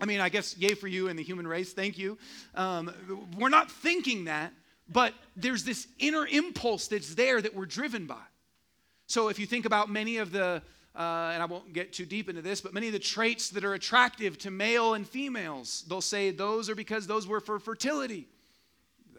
[0.00, 2.16] I mean, I guess, yay for you and the human race, thank you.
[2.54, 2.92] Um,
[3.36, 4.52] we're not thinking that,
[4.88, 8.22] but there's this inner impulse that's there that we're driven by.
[9.08, 10.62] So if you think about many of the,
[10.96, 13.64] uh, and I won't get too deep into this, but many of the traits that
[13.64, 18.26] are attractive to male and females, they'll say those are because those were for fertility.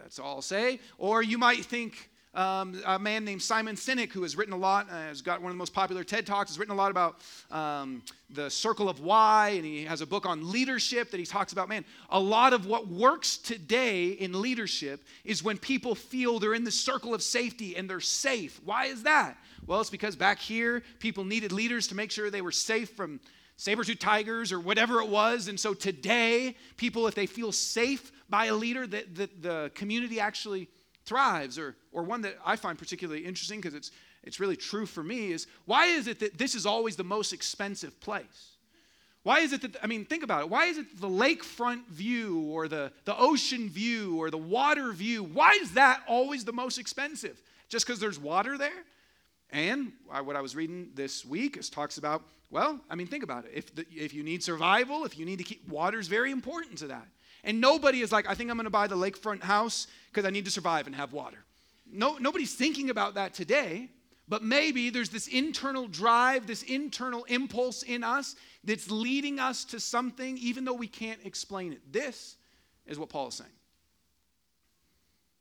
[0.01, 0.79] That's all I'll say.
[0.97, 4.89] Or you might think um, a man named Simon Sinek, who has written a lot,
[4.89, 7.17] uh, has got one of the most popular TED Talks, has written a lot about
[7.51, 11.51] um, the circle of why, and he has a book on leadership that he talks
[11.51, 11.67] about.
[11.67, 16.63] Man, a lot of what works today in leadership is when people feel they're in
[16.63, 18.61] the circle of safety and they're safe.
[18.63, 19.37] Why is that?
[19.67, 23.19] Well, it's because back here, people needed leaders to make sure they were safe from
[23.57, 25.47] saber-tooth tigers or whatever it was.
[25.47, 30.19] And so today, people, if they feel safe by a leader, that the, the community
[30.19, 30.67] actually
[31.05, 31.59] thrives.
[31.59, 33.91] Or, or one that I find particularly interesting because it's,
[34.23, 37.33] it's really true for me is why is it that this is always the most
[37.33, 38.55] expensive place?
[39.23, 40.49] Why is it that, I mean, think about it.
[40.49, 45.23] Why is it the lakefront view or the, the ocean view or the water view?
[45.23, 47.39] Why is that always the most expensive?
[47.69, 48.83] Just because there's water there?
[49.51, 53.45] And what I was reading this week is talks about, well, I mean, think about
[53.45, 53.51] it.
[53.53, 56.77] If, the, if you need survival, if you need to keep, water is very important
[56.79, 57.07] to that.
[57.43, 60.29] And nobody is like, I think I'm going to buy the lakefront house because I
[60.29, 61.43] need to survive and have water.
[61.91, 63.89] No, nobody's thinking about that today,
[64.29, 69.79] but maybe there's this internal drive, this internal impulse in us that's leading us to
[69.79, 71.81] something, even though we can't explain it.
[71.91, 72.37] This
[72.85, 73.49] is what Paul is saying.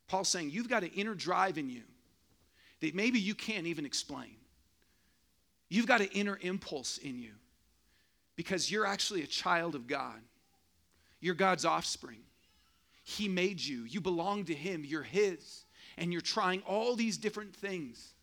[0.09, 1.83] Paul's saying, You've got an inner drive in you
[2.81, 4.37] that maybe you can't even explain.
[5.69, 7.33] You've got an inner impulse in you
[8.37, 10.21] because you're actually a child of God.
[11.21, 12.21] You're God's offspring.
[13.05, 15.65] He made you, you belong to Him, you're His,
[15.99, 18.15] and you're trying all these different things.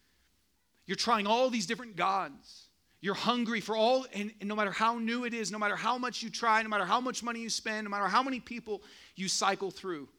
[0.86, 2.64] You're trying all these different gods.
[3.00, 5.98] You're hungry for all, and, and, no matter how new it is, no matter how
[5.98, 8.82] much you try, no matter how much money you spend, no matter how many people
[9.16, 10.10] you cycle through,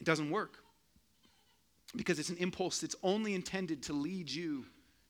[0.00, 0.58] it doesn't work
[1.96, 4.64] because it's an impulse that's only intended to lead you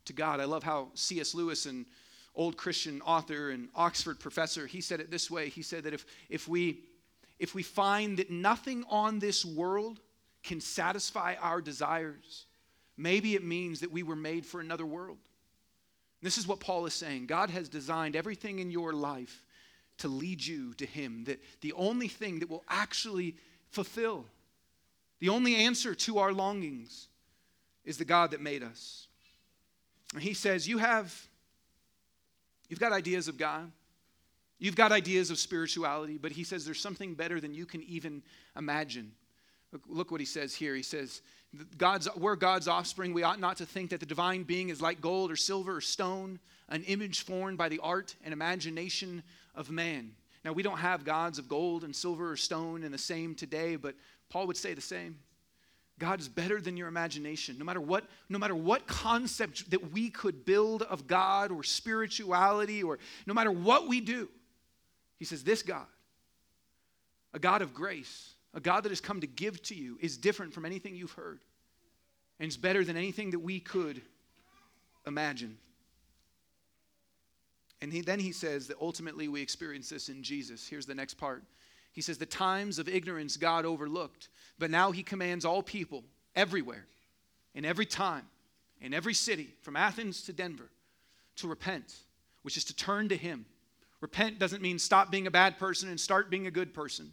[0.04, 0.40] to God.
[0.40, 1.34] I love how C.S.
[1.34, 1.86] Lewis, an
[2.34, 5.48] old Christian author and Oxford professor, he said it this way.
[5.48, 6.80] He said that if, if, we,
[7.38, 10.00] if we find that nothing on this world
[10.42, 12.46] can satisfy our desires,
[12.96, 15.18] maybe it means that we were made for another world.
[16.22, 17.26] This is what Paul is saying.
[17.26, 19.44] God has designed everything in your life
[19.98, 23.36] to lead you to Him, that the only thing that will actually
[23.70, 24.26] fulfill
[25.20, 27.08] the only answer to our longings
[27.84, 29.08] is the God that made us.
[30.14, 31.14] And he says, You have,
[32.68, 33.70] you've got ideas of God.
[34.60, 38.22] You've got ideas of spirituality, but he says there's something better than you can even
[38.56, 39.12] imagine.
[39.72, 40.74] Look, look what he says here.
[40.74, 41.22] He says,
[41.76, 43.14] God's, We're God's offspring.
[43.14, 45.80] We ought not to think that the divine being is like gold or silver or
[45.80, 49.22] stone, an image formed by the art and imagination
[49.54, 50.12] of man.
[50.44, 53.76] Now, we don't have gods of gold and silver or stone in the same today,
[53.76, 53.94] but
[54.30, 55.18] Paul would say the same.
[55.98, 57.56] God is better than your imagination.
[57.58, 62.82] No matter what, no matter what concept that we could build of God or spirituality,
[62.82, 64.28] or no matter what we do,
[65.18, 65.86] he says, This God,
[67.34, 70.54] a God of grace, a God that has come to give to you, is different
[70.54, 71.40] from anything you've heard.
[72.38, 74.00] And it's better than anything that we could
[75.06, 75.58] imagine.
[77.80, 80.66] And he, then he says that ultimately we experience this in Jesus.
[80.68, 81.42] Here's the next part.
[81.98, 86.04] He says, The times of ignorance God overlooked, but now he commands all people
[86.36, 86.86] everywhere,
[87.56, 88.22] in every time,
[88.80, 90.70] in every city, from Athens to Denver,
[91.38, 91.92] to repent,
[92.42, 93.46] which is to turn to him.
[94.00, 97.12] Repent doesn't mean stop being a bad person and start being a good person.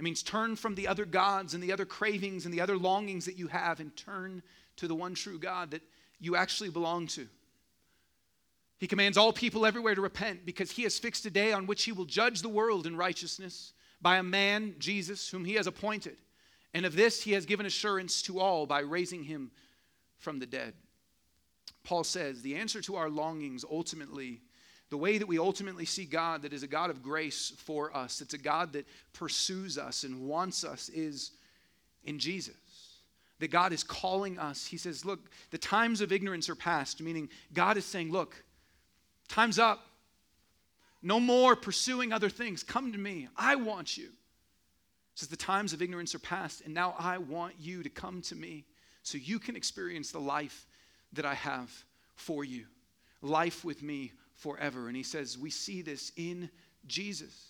[0.00, 3.26] It means turn from the other gods and the other cravings and the other longings
[3.26, 4.42] that you have and turn
[4.78, 5.82] to the one true God that
[6.18, 7.28] you actually belong to.
[8.78, 11.84] He commands all people everywhere to repent because he has fixed a day on which
[11.84, 13.74] he will judge the world in righteousness
[14.04, 16.18] by a man, Jesus, whom he has appointed.
[16.74, 19.50] And of this he has given assurance to all by raising him
[20.18, 20.74] from the dead.
[21.84, 24.42] Paul says the answer to our longings ultimately
[24.90, 28.20] the way that we ultimately see God, that is a God of grace for us,
[28.20, 31.32] it's a God that pursues us and wants us, is
[32.04, 32.54] in Jesus.
[33.40, 34.66] That God is calling us.
[34.66, 38.44] He says, Look, the times of ignorance are past, meaning God is saying, Look,
[39.26, 39.86] time's up.
[41.04, 42.62] No more pursuing other things.
[42.62, 43.28] Come to me.
[43.36, 44.08] I want you.
[45.14, 48.34] says, The times of ignorance are past, and now I want you to come to
[48.34, 48.64] me
[49.02, 50.66] so you can experience the life
[51.12, 51.70] that I have
[52.16, 52.64] for you.
[53.20, 54.88] Life with me forever.
[54.88, 56.48] And he says, We see this in
[56.86, 57.48] Jesus.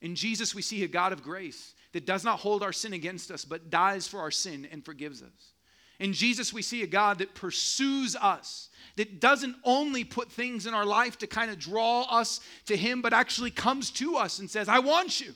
[0.00, 3.30] In Jesus, we see a God of grace that does not hold our sin against
[3.30, 5.52] us, but dies for our sin and forgives us.
[5.98, 10.74] In Jesus, we see a God that pursues us, that doesn't only put things in
[10.74, 14.50] our life to kind of draw us to Him, but actually comes to us and
[14.50, 15.34] says, I want you.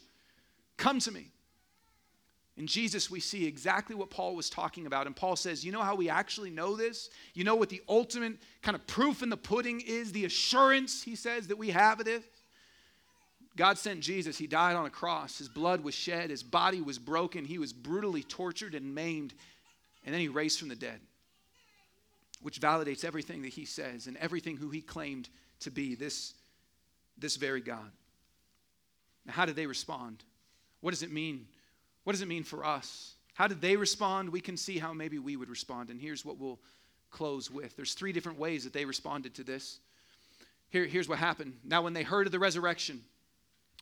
[0.77, 1.31] Come to me.
[2.57, 5.07] In Jesus, we see exactly what Paul was talking about.
[5.07, 7.09] And Paul says, You know how we actually know this?
[7.33, 10.13] You know what the ultimate kind of proof in the pudding is?
[10.13, 12.23] The assurance, he says, that we have of this?
[13.57, 14.37] God sent Jesus.
[14.37, 15.39] He died on a cross.
[15.39, 16.31] His blood was shed.
[16.31, 17.45] His body was broken.
[17.45, 19.35] He was brutally tortured and maimed.
[20.05, 21.01] And then he raised from the dead,
[22.43, 25.29] which validates everything that he says and everything who he claimed
[25.61, 26.35] to be this,
[27.19, 27.91] this very God.
[29.27, 30.25] Now, how did they respond?
[30.81, 31.47] What does it mean
[32.05, 33.15] what does it mean for us?
[33.35, 34.31] How did they respond?
[34.31, 35.91] We can see how maybe we would respond.
[35.91, 36.59] And here's what we'll
[37.11, 37.77] close with.
[37.77, 39.81] There's three different ways that they responded to this.
[40.71, 41.55] Here, here's what happened.
[41.65, 43.03] Now, when they heard of the resurrection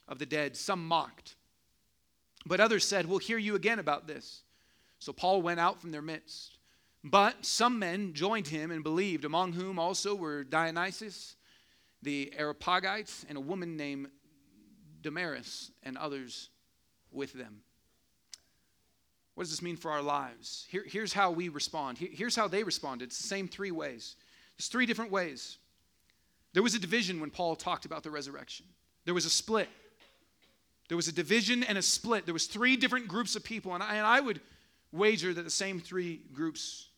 [0.07, 1.35] of the dead, some mocked.
[2.45, 4.41] But others said, We'll hear you again about this.
[4.99, 6.57] So Paul went out from their midst.
[7.03, 11.35] But some men joined him and believed, among whom also were Dionysius,
[12.01, 14.09] the Areopagites, and a woman named
[15.01, 16.49] Damaris, and others
[17.11, 17.61] with them.
[19.35, 20.67] What does this mean for our lives?
[20.69, 21.97] Here, here's how we respond.
[21.97, 23.05] Here, here's how they responded.
[23.05, 24.17] It's the same three ways.
[24.57, 25.57] There's three different ways.
[26.51, 28.65] There was a division when Paul talked about the resurrection.
[29.05, 29.69] There was a split.
[30.89, 32.25] There was a division and a split.
[32.25, 34.41] There was three different groups of people, and I, and I would
[34.91, 36.89] wager that the same three groups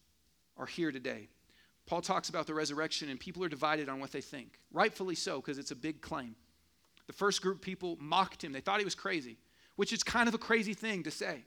[0.57, 1.27] are here today.
[1.85, 4.59] Paul talks about the resurrection, and people are divided on what they think.
[4.71, 6.35] Rightfully so, because it's a big claim.
[7.07, 8.53] The first group of people mocked him.
[8.53, 9.37] They thought he was crazy,
[9.75, 11.43] which is kind of a crazy thing to say.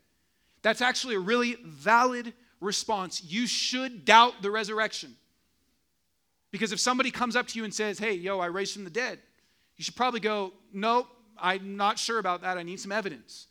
[0.62, 3.22] That's actually a really valid response.
[3.24, 5.14] You should doubt the resurrection.
[6.50, 8.90] Because if somebody comes up to you and says, Hey, yo, I raised from the
[8.90, 9.18] dead,
[9.76, 11.06] you should probably go, Nope,
[11.38, 12.58] I'm not sure about that.
[12.58, 13.46] I need some evidence.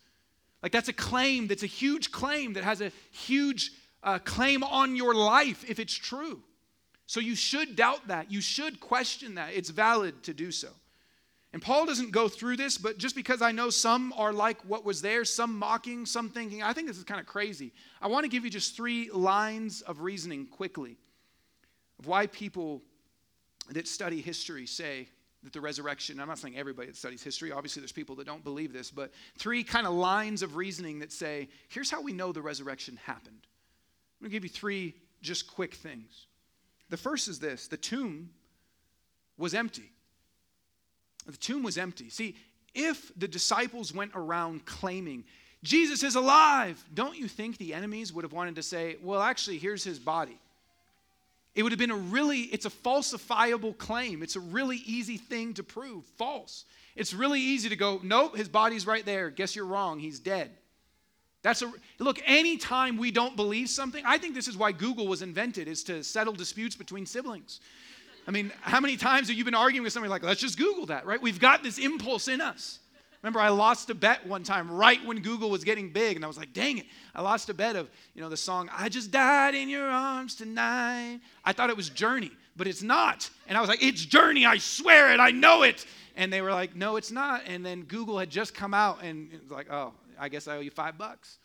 [0.64, 4.96] Like, that's a claim that's a huge claim that has a huge uh, claim on
[4.96, 6.42] your life if it's true.
[7.06, 8.32] So you should doubt that.
[8.32, 9.54] You should question that.
[9.54, 10.70] It's valid to do so.
[11.52, 14.84] And Paul doesn't go through this, but just because I know some are like what
[14.84, 17.72] was there, some mocking, some thinking, I think this is kind of crazy.
[18.02, 20.98] I want to give you just three lines of reasoning quickly
[22.00, 22.82] of why people
[23.70, 25.08] that study history say
[25.44, 28.44] that the resurrection, I'm not saying everybody that studies history, obviously there's people that don't
[28.44, 32.32] believe this, but three kind of lines of reasoning that say, here's how we know
[32.32, 33.42] the resurrection happened.
[34.20, 36.28] I'm going to give you three just quick things.
[36.90, 38.30] The first is this the tomb
[39.38, 39.92] was empty.
[41.26, 42.10] The tomb was empty.
[42.10, 42.36] See,
[42.74, 45.24] if the disciples went around claiming,
[45.64, 49.58] Jesus is alive, don't you think the enemies would have wanted to say, well, actually,
[49.58, 50.38] here's his body?
[51.56, 54.24] It would have been a really, it's a falsifiable claim.
[54.24, 56.66] It's a really easy thing to prove false.
[56.96, 59.30] It's really easy to go, nope, his body's right there.
[59.30, 60.00] Guess you're wrong.
[60.00, 60.52] He's dead.
[61.44, 65.22] That's a look, anytime we don't believe something, I think this is why Google was
[65.22, 67.60] invented, is to settle disputes between siblings.
[68.26, 70.86] I mean, how many times have you been arguing with somebody like, let's just Google
[70.86, 71.22] that, right?
[71.22, 72.80] We've got this impulse in us.
[73.24, 76.28] Remember, I lost a bet one time right when Google was getting big, and I
[76.28, 76.86] was like, dang it.
[77.16, 80.36] I lost a bet of, you know, the song, I just died in your arms
[80.36, 81.22] tonight.
[81.46, 83.30] I thought it was Journey, but it's not.
[83.48, 85.86] And I was like, it's Journey, I swear it, I know it.
[86.18, 87.44] And they were like, no, it's not.
[87.48, 90.58] And then Google had just come out, and it was like, oh, I guess I
[90.58, 91.38] owe you five bucks.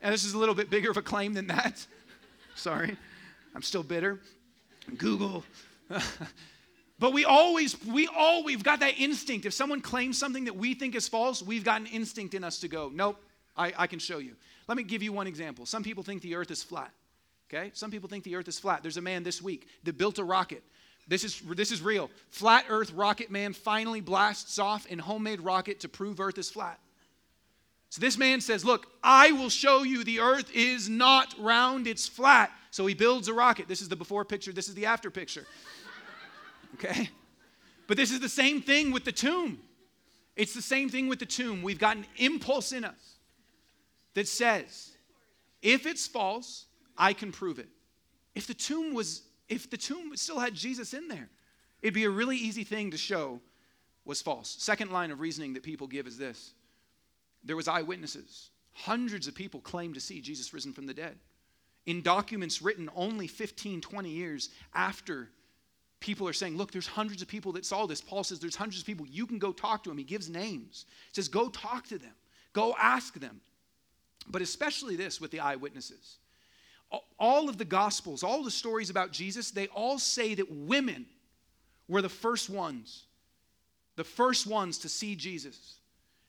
[0.00, 1.86] And this is a little bit bigger of a claim than that.
[2.54, 2.96] Sorry,
[3.54, 4.18] I'm still bitter.
[4.96, 5.44] Google
[6.98, 9.46] but we always, we all, we've got that instinct.
[9.46, 12.58] If someone claims something that we think is false, we've got an instinct in us
[12.60, 13.22] to go, nope,
[13.56, 14.34] I, I can show you.
[14.66, 15.64] Let me give you one example.
[15.64, 16.90] Some people think the earth is flat.
[17.48, 17.70] Okay?
[17.72, 18.82] Some people think the earth is flat.
[18.82, 20.62] There's a man this week that built a rocket.
[21.06, 22.10] This is, this is real.
[22.30, 26.78] Flat Earth rocket man finally blasts off in homemade rocket to prove Earth is flat.
[27.88, 32.06] So this man says, Look, I will show you the earth is not round, it's
[32.06, 32.50] flat.
[32.70, 33.66] So he builds a rocket.
[33.66, 35.46] This is the before picture, this is the after picture
[36.84, 37.10] okay?
[37.86, 39.58] But this is the same thing with the tomb.
[40.36, 41.62] It's the same thing with the tomb.
[41.62, 43.16] We've got an impulse in us
[44.14, 44.92] that says,
[45.62, 46.66] if it's false,
[46.96, 47.68] I can prove it.
[48.34, 51.28] If the tomb was, if the tomb still had Jesus in there,
[51.82, 53.40] it'd be a really easy thing to show
[54.04, 54.56] was false.
[54.58, 56.52] Second line of reasoning that people give is this
[57.44, 58.50] there was eyewitnesses.
[58.72, 61.16] Hundreds of people claimed to see Jesus risen from the dead.
[61.86, 65.30] In documents written only 15, 20 years after
[66.00, 68.00] people are saying, Look, there's hundreds of people that saw this.
[68.00, 69.06] Paul says there's hundreds of people.
[69.06, 69.98] You can go talk to them.
[69.98, 70.86] He gives names.
[71.10, 72.14] He says, Go talk to them,
[72.52, 73.40] go ask them.
[74.30, 76.18] But especially this with the eyewitnesses.
[77.18, 81.06] All of the Gospels, all the stories about Jesus, they all say that women
[81.86, 83.04] were the first ones,
[83.96, 85.80] the first ones to see Jesus.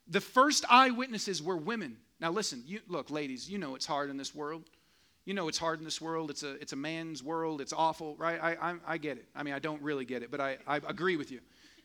[0.08, 1.98] The first eyewitnesses were women.
[2.20, 4.64] Now, listen, you, look, ladies, you know it's hard in this world.
[5.30, 6.32] You know it's hard in this world.
[6.32, 7.62] It's a, it's a man's world.
[7.62, 8.40] It's awful, right?
[8.42, 9.26] I, I, I get it.
[9.36, 11.40] I mean, I don't really get it, but I, I agree with you.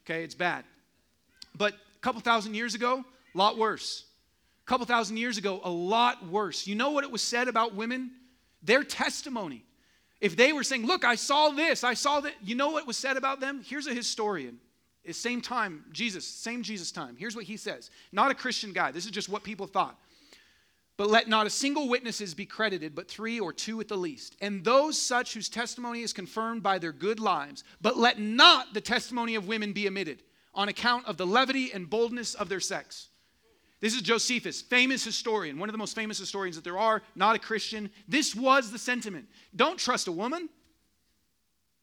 [0.07, 0.64] Okay, it's bad.
[1.55, 4.07] But a couple thousand years ago, a lot worse.
[4.62, 6.66] A couple thousand years ago, a lot worse.
[6.66, 8.12] You know what it was said about women?
[8.62, 9.62] Their testimony.
[10.22, 12.97] If they were saying, Look, I saw this, I saw that, you know what was
[12.97, 13.61] said about them?
[13.62, 14.59] Here's a historian.
[15.11, 17.14] Same time, Jesus, same Jesus time.
[17.18, 17.90] Here's what he says.
[18.11, 18.90] Not a Christian guy.
[18.90, 19.99] This is just what people thought.
[20.97, 24.36] But let not a single witnesses be credited, but three or two at the least.
[24.40, 27.64] And those such whose testimony is confirmed by their good lives.
[27.80, 30.22] But let not the testimony of women be omitted
[30.55, 33.09] on account of the levity and boldness of their sex.
[33.80, 37.34] This is Josephus, famous historian, one of the most famous historians that there are, not
[37.34, 37.90] a Christian.
[38.07, 39.26] This was the sentiment.
[39.55, 40.49] Don't trust a woman.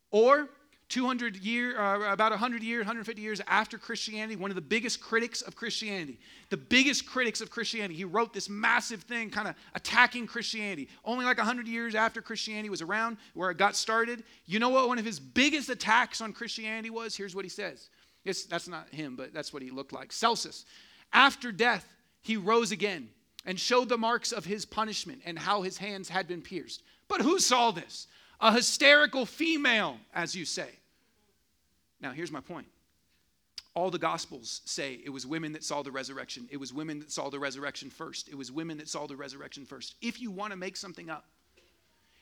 [0.10, 0.50] Or
[0.92, 5.42] 200 year, uh, about 100 years, 150 years after Christianity, one of the biggest critics
[5.42, 6.20] of Christianity,
[6.50, 7.96] the biggest critics of Christianity.
[7.96, 10.90] He wrote this massive thing, kind of attacking Christianity.
[11.06, 14.24] Only like 100 years after Christianity was around, where it got started.
[14.46, 17.16] You know what one of his biggest attacks on Christianity was?
[17.16, 17.90] Here's what he says.
[18.26, 20.12] It's, that's not him, but that's what he looked like.
[20.12, 20.66] Celsus.
[21.14, 21.88] After death,
[22.22, 23.08] he rose again
[23.46, 26.84] and showed the marks of his punishment and how his hands had been pierced.
[27.08, 28.08] But who saw this?
[28.42, 30.70] A hysterical female, as you say.
[32.02, 32.68] Now, here's my point.
[33.74, 36.48] All the Gospels say it was women that saw the resurrection.
[36.52, 38.28] It was women that saw the resurrection first.
[38.28, 39.96] It was women that saw the resurrection first.
[40.02, 41.26] If you want to make something up,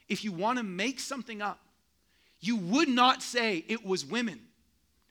[0.08, 1.60] if you want to make something up,
[2.40, 4.40] you would not say it was women.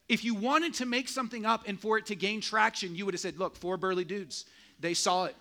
[0.08, 3.14] If you wanted to make something up and for it to gain traction, you would
[3.14, 4.44] have said, look, four burly dudes,
[4.80, 5.36] they saw it.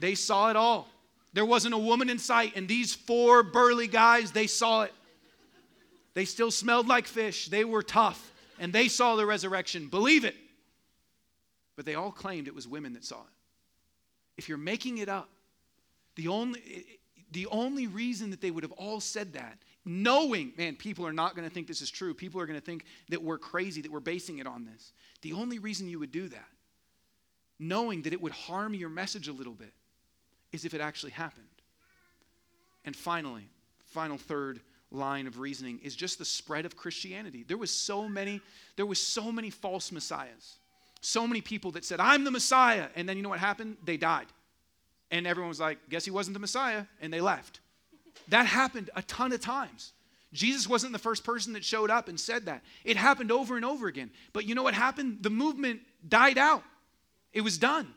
[0.00, 0.88] They saw it all.
[1.32, 4.92] There wasn't a woman in sight, and these four burly guys, they saw it.
[6.20, 7.46] They still smelled like fish.
[7.46, 9.88] They were tough, and they saw the resurrection.
[9.88, 10.36] Believe it.
[11.76, 13.32] But they all claimed it was women that saw it.
[14.36, 15.30] If you're making it up,
[16.16, 16.60] the only,
[17.32, 21.34] the only reason that they would have all said that, knowing, man, people are not
[21.34, 22.12] going to think this is true.
[22.12, 24.92] People are going to think that we're crazy, that we're basing it on this.
[25.22, 26.48] The only reason you would do that,
[27.58, 29.72] knowing that it would harm your message a little bit,
[30.52, 31.46] is if it actually happened.
[32.84, 33.48] And finally,
[33.86, 34.60] final third
[34.90, 37.44] line of reasoning is just the spread of Christianity.
[37.46, 38.40] There was so many,
[38.76, 40.56] there was so many false messiahs.
[41.00, 42.88] So many people that said, I'm the Messiah.
[42.94, 43.76] And then you know what happened?
[43.84, 44.26] They died.
[45.10, 46.84] And everyone was like, guess he wasn't the Messiah.
[47.00, 47.60] And they left.
[48.28, 49.92] That happened a ton of times.
[50.32, 52.62] Jesus wasn't the first person that showed up and said that.
[52.84, 54.10] It happened over and over again.
[54.32, 55.18] But you know what happened?
[55.22, 56.62] The movement died out,
[57.32, 57.94] it was done.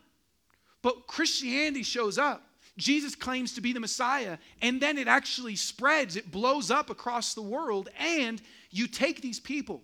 [0.81, 2.43] But Christianity shows up.
[2.77, 7.33] Jesus claims to be the Messiah, and then it actually spreads, it blows up across
[7.33, 9.83] the world, and you take these people,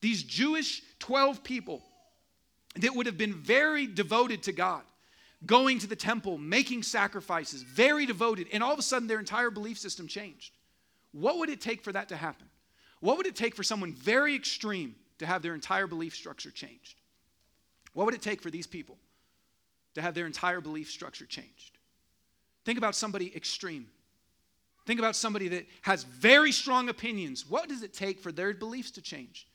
[0.00, 1.82] these Jewish 12 people
[2.76, 4.82] that would have been very devoted to God,
[5.44, 9.50] going to the temple, making sacrifices, very devoted, and all of a sudden their entire
[9.50, 10.52] belief system changed.
[11.10, 12.46] What would it take for that to happen?
[13.00, 17.00] What would it take for someone very extreme to have their entire belief structure changed?
[17.92, 18.96] What would it take for these people
[19.94, 21.78] to have their entire belief structure changed?
[22.64, 23.86] Think about somebody extreme.
[24.86, 27.48] Think about somebody that has very strong opinions.
[27.48, 29.46] What does it take for their beliefs to change?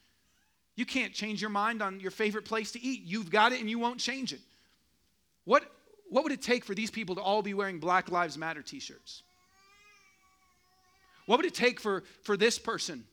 [0.76, 3.02] You can't change your mind on your favorite place to eat.
[3.04, 4.40] You've got it and you won't change it.
[5.44, 5.64] What,
[6.10, 8.80] what would it take for these people to all be wearing Black Lives Matter t
[8.80, 9.24] shirts?
[11.26, 13.04] What would it take for, for this person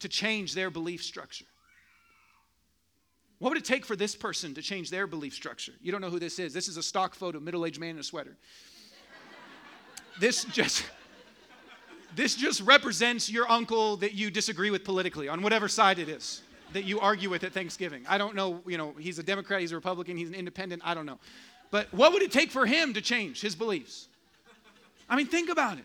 [0.00, 1.44] to change their belief structure?
[3.38, 5.72] What would it take for this person to change their belief structure?
[5.82, 6.52] You don't know who this is.
[6.52, 8.36] This is a stock photo, of middle aged man in a sweater
[10.20, 10.84] this just
[12.14, 16.42] this just represents your uncle that you disagree with politically on whatever side it is
[16.72, 18.04] that you argue with at Thanksgiving.
[18.08, 20.94] I don't know, you know, he's a Democrat, he's a Republican, he's an independent, I
[20.94, 21.18] don't know.
[21.70, 24.08] But what would it take for him to change his beliefs?
[25.08, 25.84] I mean, think about it.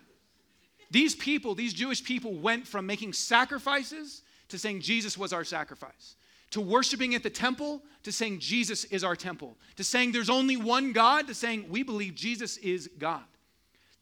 [0.89, 6.15] These people, these Jewish people went from making sacrifices to saying Jesus was our sacrifice,
[6.51, 10.57] to worshiping at the temple to saying Jesus is our temple, to saying there's only
[10.57, 13.23] one God to saying we believe Jesus is God.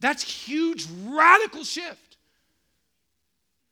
[0.00, 2.16] That's huge, radical shift.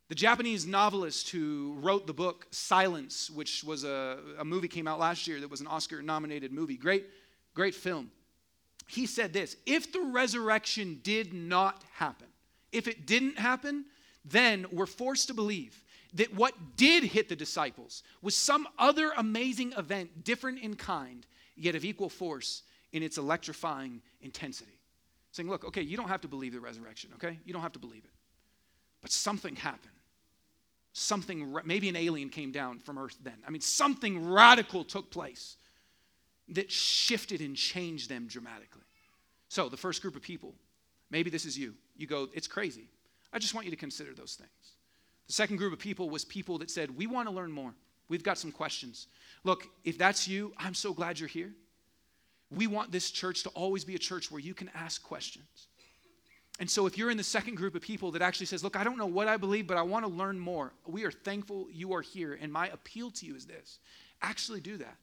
[0.08, 4.98] The Japanese novelist who wrote the book Silence, which was a, a movie came out
[4.98, 7.06] last year that was an Oscar nominated movie, great,
[7.54, 8.10] great film.
[8.86, 12.28] He said this if the resurrection did not happen,
[12.72, 13.84] if it didn't happen,
[14.24, 15.82] then we're forced to believe
[16.14, 21.74] that what did hit the disciples was some other amazing event, different in kind, yet
[21.74, 24.78] of equal force in its electrifying intensity.
[25.32, 27.38] Saying, look, okay, you don't have to believe the resurrection, okay?
[27.44, 28.10] You don't have to believe it.
[29.02, 29.92] But something happened
[30.98, 33.36] something, maybe an alien came down from Earth then.
[33.46, 35.56] I mean, something radical took place
[36.48, 38.82] that shifted and changed them dramatically.
[39.48, 40.54] So, the first group of people,
[41.10, 41.74] maybe this is you.
[41.96, 42.88] You go, it's crazy.
[43.32, 44.50] I just want you to consider those things.
[45.28, 47.74] The second group of people was people that said, we want to learn more.
[48.08, 49.06] We've got some questions.
[49.44, 51.52] Look, if that's you, I'm so glad you're here.
[52.50, 55.68] We want this church to always be a church where you can ask questions.
[56.60, 58.82] And so, if you're in the second group of people that actually says, Look, I
[58.82, 61.92] don't know what I believe, but I want to learn more, we are thankful you
[61.92, 62.36] are here.
[62.40, 63.78] And my appeal to you is this
[64.22, 64.96] actually do that.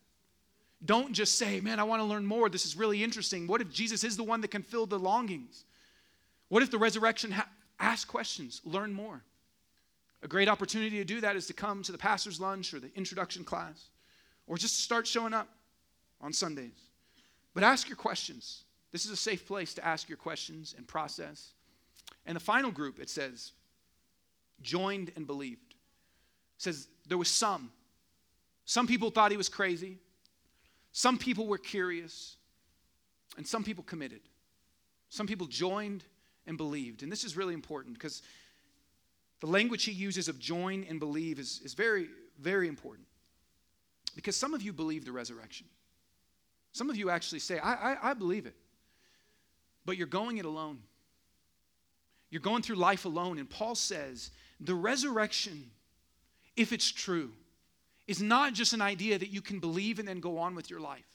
[0.83, 2.49] Don't just say, Man, I want to learn more.
[2.49, 3.47] This is really interesting.
[3.47, 5.63] What if Jesus is the one that can fill the longings?
[6.49, 7.47] What if the resurrection, ha-
[7.79, 9.21] ask questions, learn more?
[10.25, 12.89] A great opportunity to do that is to come to the pastor's lunch or the
[12.95, 13.89] introduction class,
[14.47, 15.47] or just start showing up
[16.19, 16.89] on Sundays.
[17.53, 18.63] But ask your questions.
[18.91, 21.51] This is a safe place to ask your questions and process.
[22.25, 23.51] And the final group, it says,
[24.63, 25.73] joined and believed.
[25.73, 27.71] It says there was some.
[28.65, 29.99] Some people thought he was crazy.
[30.91, 32.37] Some people were curious.
[33.37, 34.21] And some people committed.
[35.09, 36.03] Some people joined
[36.47, 37.03] and believed.
[37.03, 38.23] And this is really important because
[39.41, 42.07] the language he uses of join and believe is, is very,
[42.39, 43.07] very important.
[44.15, 45.67] Because some of you believe the resurrection.
[46.71, 48.55] Some of you actually say, I, I, I believe it
[49.85, 50.79] but you're going it alone.
[52.29, 53.37] You're going through life alone.
[53.37, 55.69] And Paul says the resurrection,
[56.55, 57.31] if it's true,
[58.07, 60.79] is not just an idea that you can believe and then go on with your
[60.79, 61.05] life.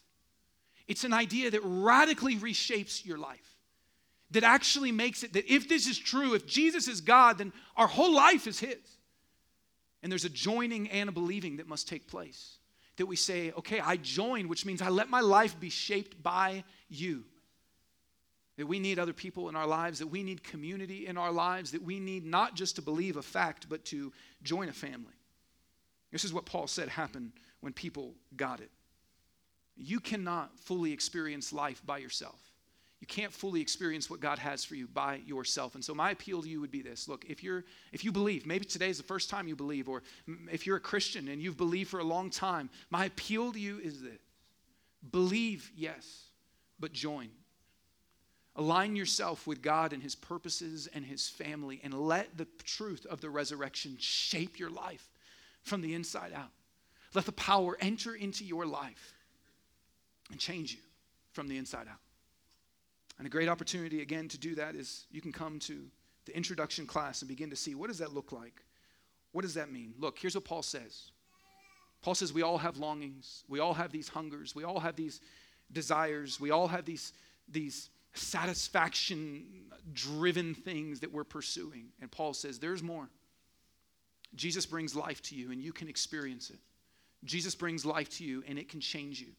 [0.88, 3.56] It's an idea that radically reshapes your life.
[4.32, 7.86] That actually makes it that if this is true, if Jesus is God, then our
[7.86, 8.78] whole life is His.
[10.02, 12.58] And there's a joining and a believing that must take place.
[12.96, 16.64] That we say, okay, I join, which means I let my life be shaped by
[16.88, 17.24] you
[18.60, 21.70] that we need other people in our lives, that we need community in our lives,
[21.72, 24.12] that we need not just to believe a fact, but to
[24.42, 25.14] join a family.
[26.12, 28.70] This is what Paul said happened when people got it.
[29.78, 32.38] You cannot fully experience life by yourself.
[33.00, 35.74] You can't fully experience what God has for you by yourself.
[35.74, 37.08] And so my appeal to you would be this.
[37.08, 40.02] Look, if you're if you believe, maybe today is the first time you believe or
[40.52, 43.78] if you're a Christian and you've believed for a long time, my appeal to you
[43.78, 44.20] is this.
[45.10, 46.24] Believe, yes,
[46.78, 47.30] but join.
[48.56, 53.22] Align yourself with God and His purposes and His family, and let the truth of
[53.22, 55.08] the resurrection shape your life
[55.62, 56.50] from the inside out.
[57.14, 59.14] Let the power enter into your life
[60.30, 60.80] and change you
[61.32, 61.98] from the inside out.
[63.20, 65.82] And a great opportunity, again, to do that is you can come to
[66.24, 68.62] the introduction class and begin to see what does that look like?
[69.32, 69.92] What does that mean?
[69.98, 71.10] Look, here's what Paul says.
[72.00, 73.44] Paul says we all have longings.
[73.46, 74.54] We all have these hungers.
[74.54, 75.20] We all have these
[75.70, 76.40] desires.
[76.40, 77.12] We all have these,
[77.46, 79.44] these satisfaction
[79.92, 81.88] driven things that we're pursuing.
[82.00, 83.10] And Paul says, There's more.
[84.34, 86.58] Jesus brings life to you, and you can experience it.
[87.24, 89.32] Jesus brings life to you, and it can change you.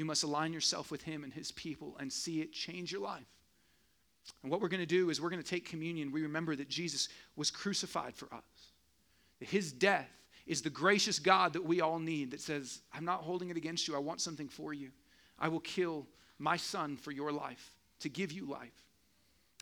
[0.00, 3.26] You must align yourself with Him and His people and see it change your life.
[4.42, 6.10] And what we're going to do is we're going to take communion.
[6.10, 8.70] We remember that Jesus was crucified for us,
[9.40, 10.08] that His death
[10.46, 13.86] is the gracious God that we all need that says, I'm not holding it against
[13.86, 13.94] you.
[13.94, 14.88] I want something for you.
[15.38, 16.06] I will kill
[16.38, 18.72] my son for your life to give you life.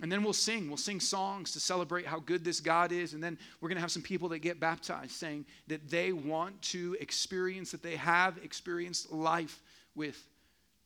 [0.03, 0.69] And then we'll sing.
[0.69, 3.13] We'll sing songs to celebrate how good this God is.
[3.13, 6.63] And then we're going to have some people that get baptized saying that they want
[6.63, 9.61] to experience, that they have experienced life
[9.99, 10.27] with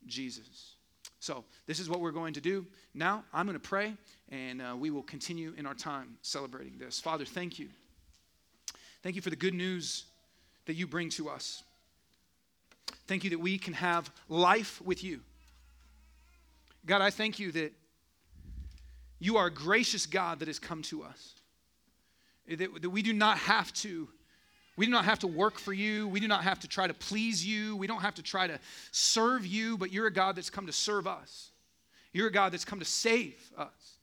[0.05, 0.73] Jesus.
[1.19, 2.65] So, this is what we're going to do.
[2.93, 3.93] Now, I'm going to pray,
[4.29, 6.99] and uh, we will continue in our time celebrating this.
[6.99, 7.69] Father, thank you.
[9.01, 10.03] Thank you for the good news
[10.65, 11.63] that you bring to us.
[13.07, 15.21] Thank you that we can have life with you.
[16.85, 17.71] God, I thank you that
[19.19, 21.33] you are a gracious God that has come to us.
[22.49, 24.09] That, that we do not have to.
[24.75, 26.07] We do not have to work for you.
[26.07, 27.75] We do not have to try to please you.
[27.75, 28.59] We don't have to try to
[28.91, 31.51] serve you, but you're a God that's come to serve us.
[32.11, 33.97] You're a God that's come to save us.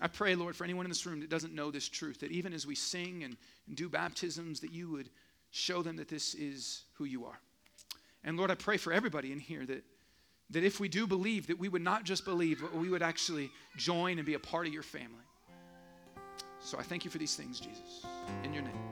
[0.00, 2.52] I pray, Lord, for anyone in this room that doesn't know this truth, that even
[2.52, 3.36] as we sing and,
[3.68, 5.08] and do baptisms, that you would
[5.50, 7.38] show them that this is who you are.
[8.24, 9.84] And Lord, I pray for everybody in here that
[10.52, 13.50] that if we do believe, that we would not just believe, but we would actually
[13.76, 15.24] join and be a part of your family.
[16.60, 18.04] So I thank you for these things, Jesus.
[18.44, 18.91] In your name.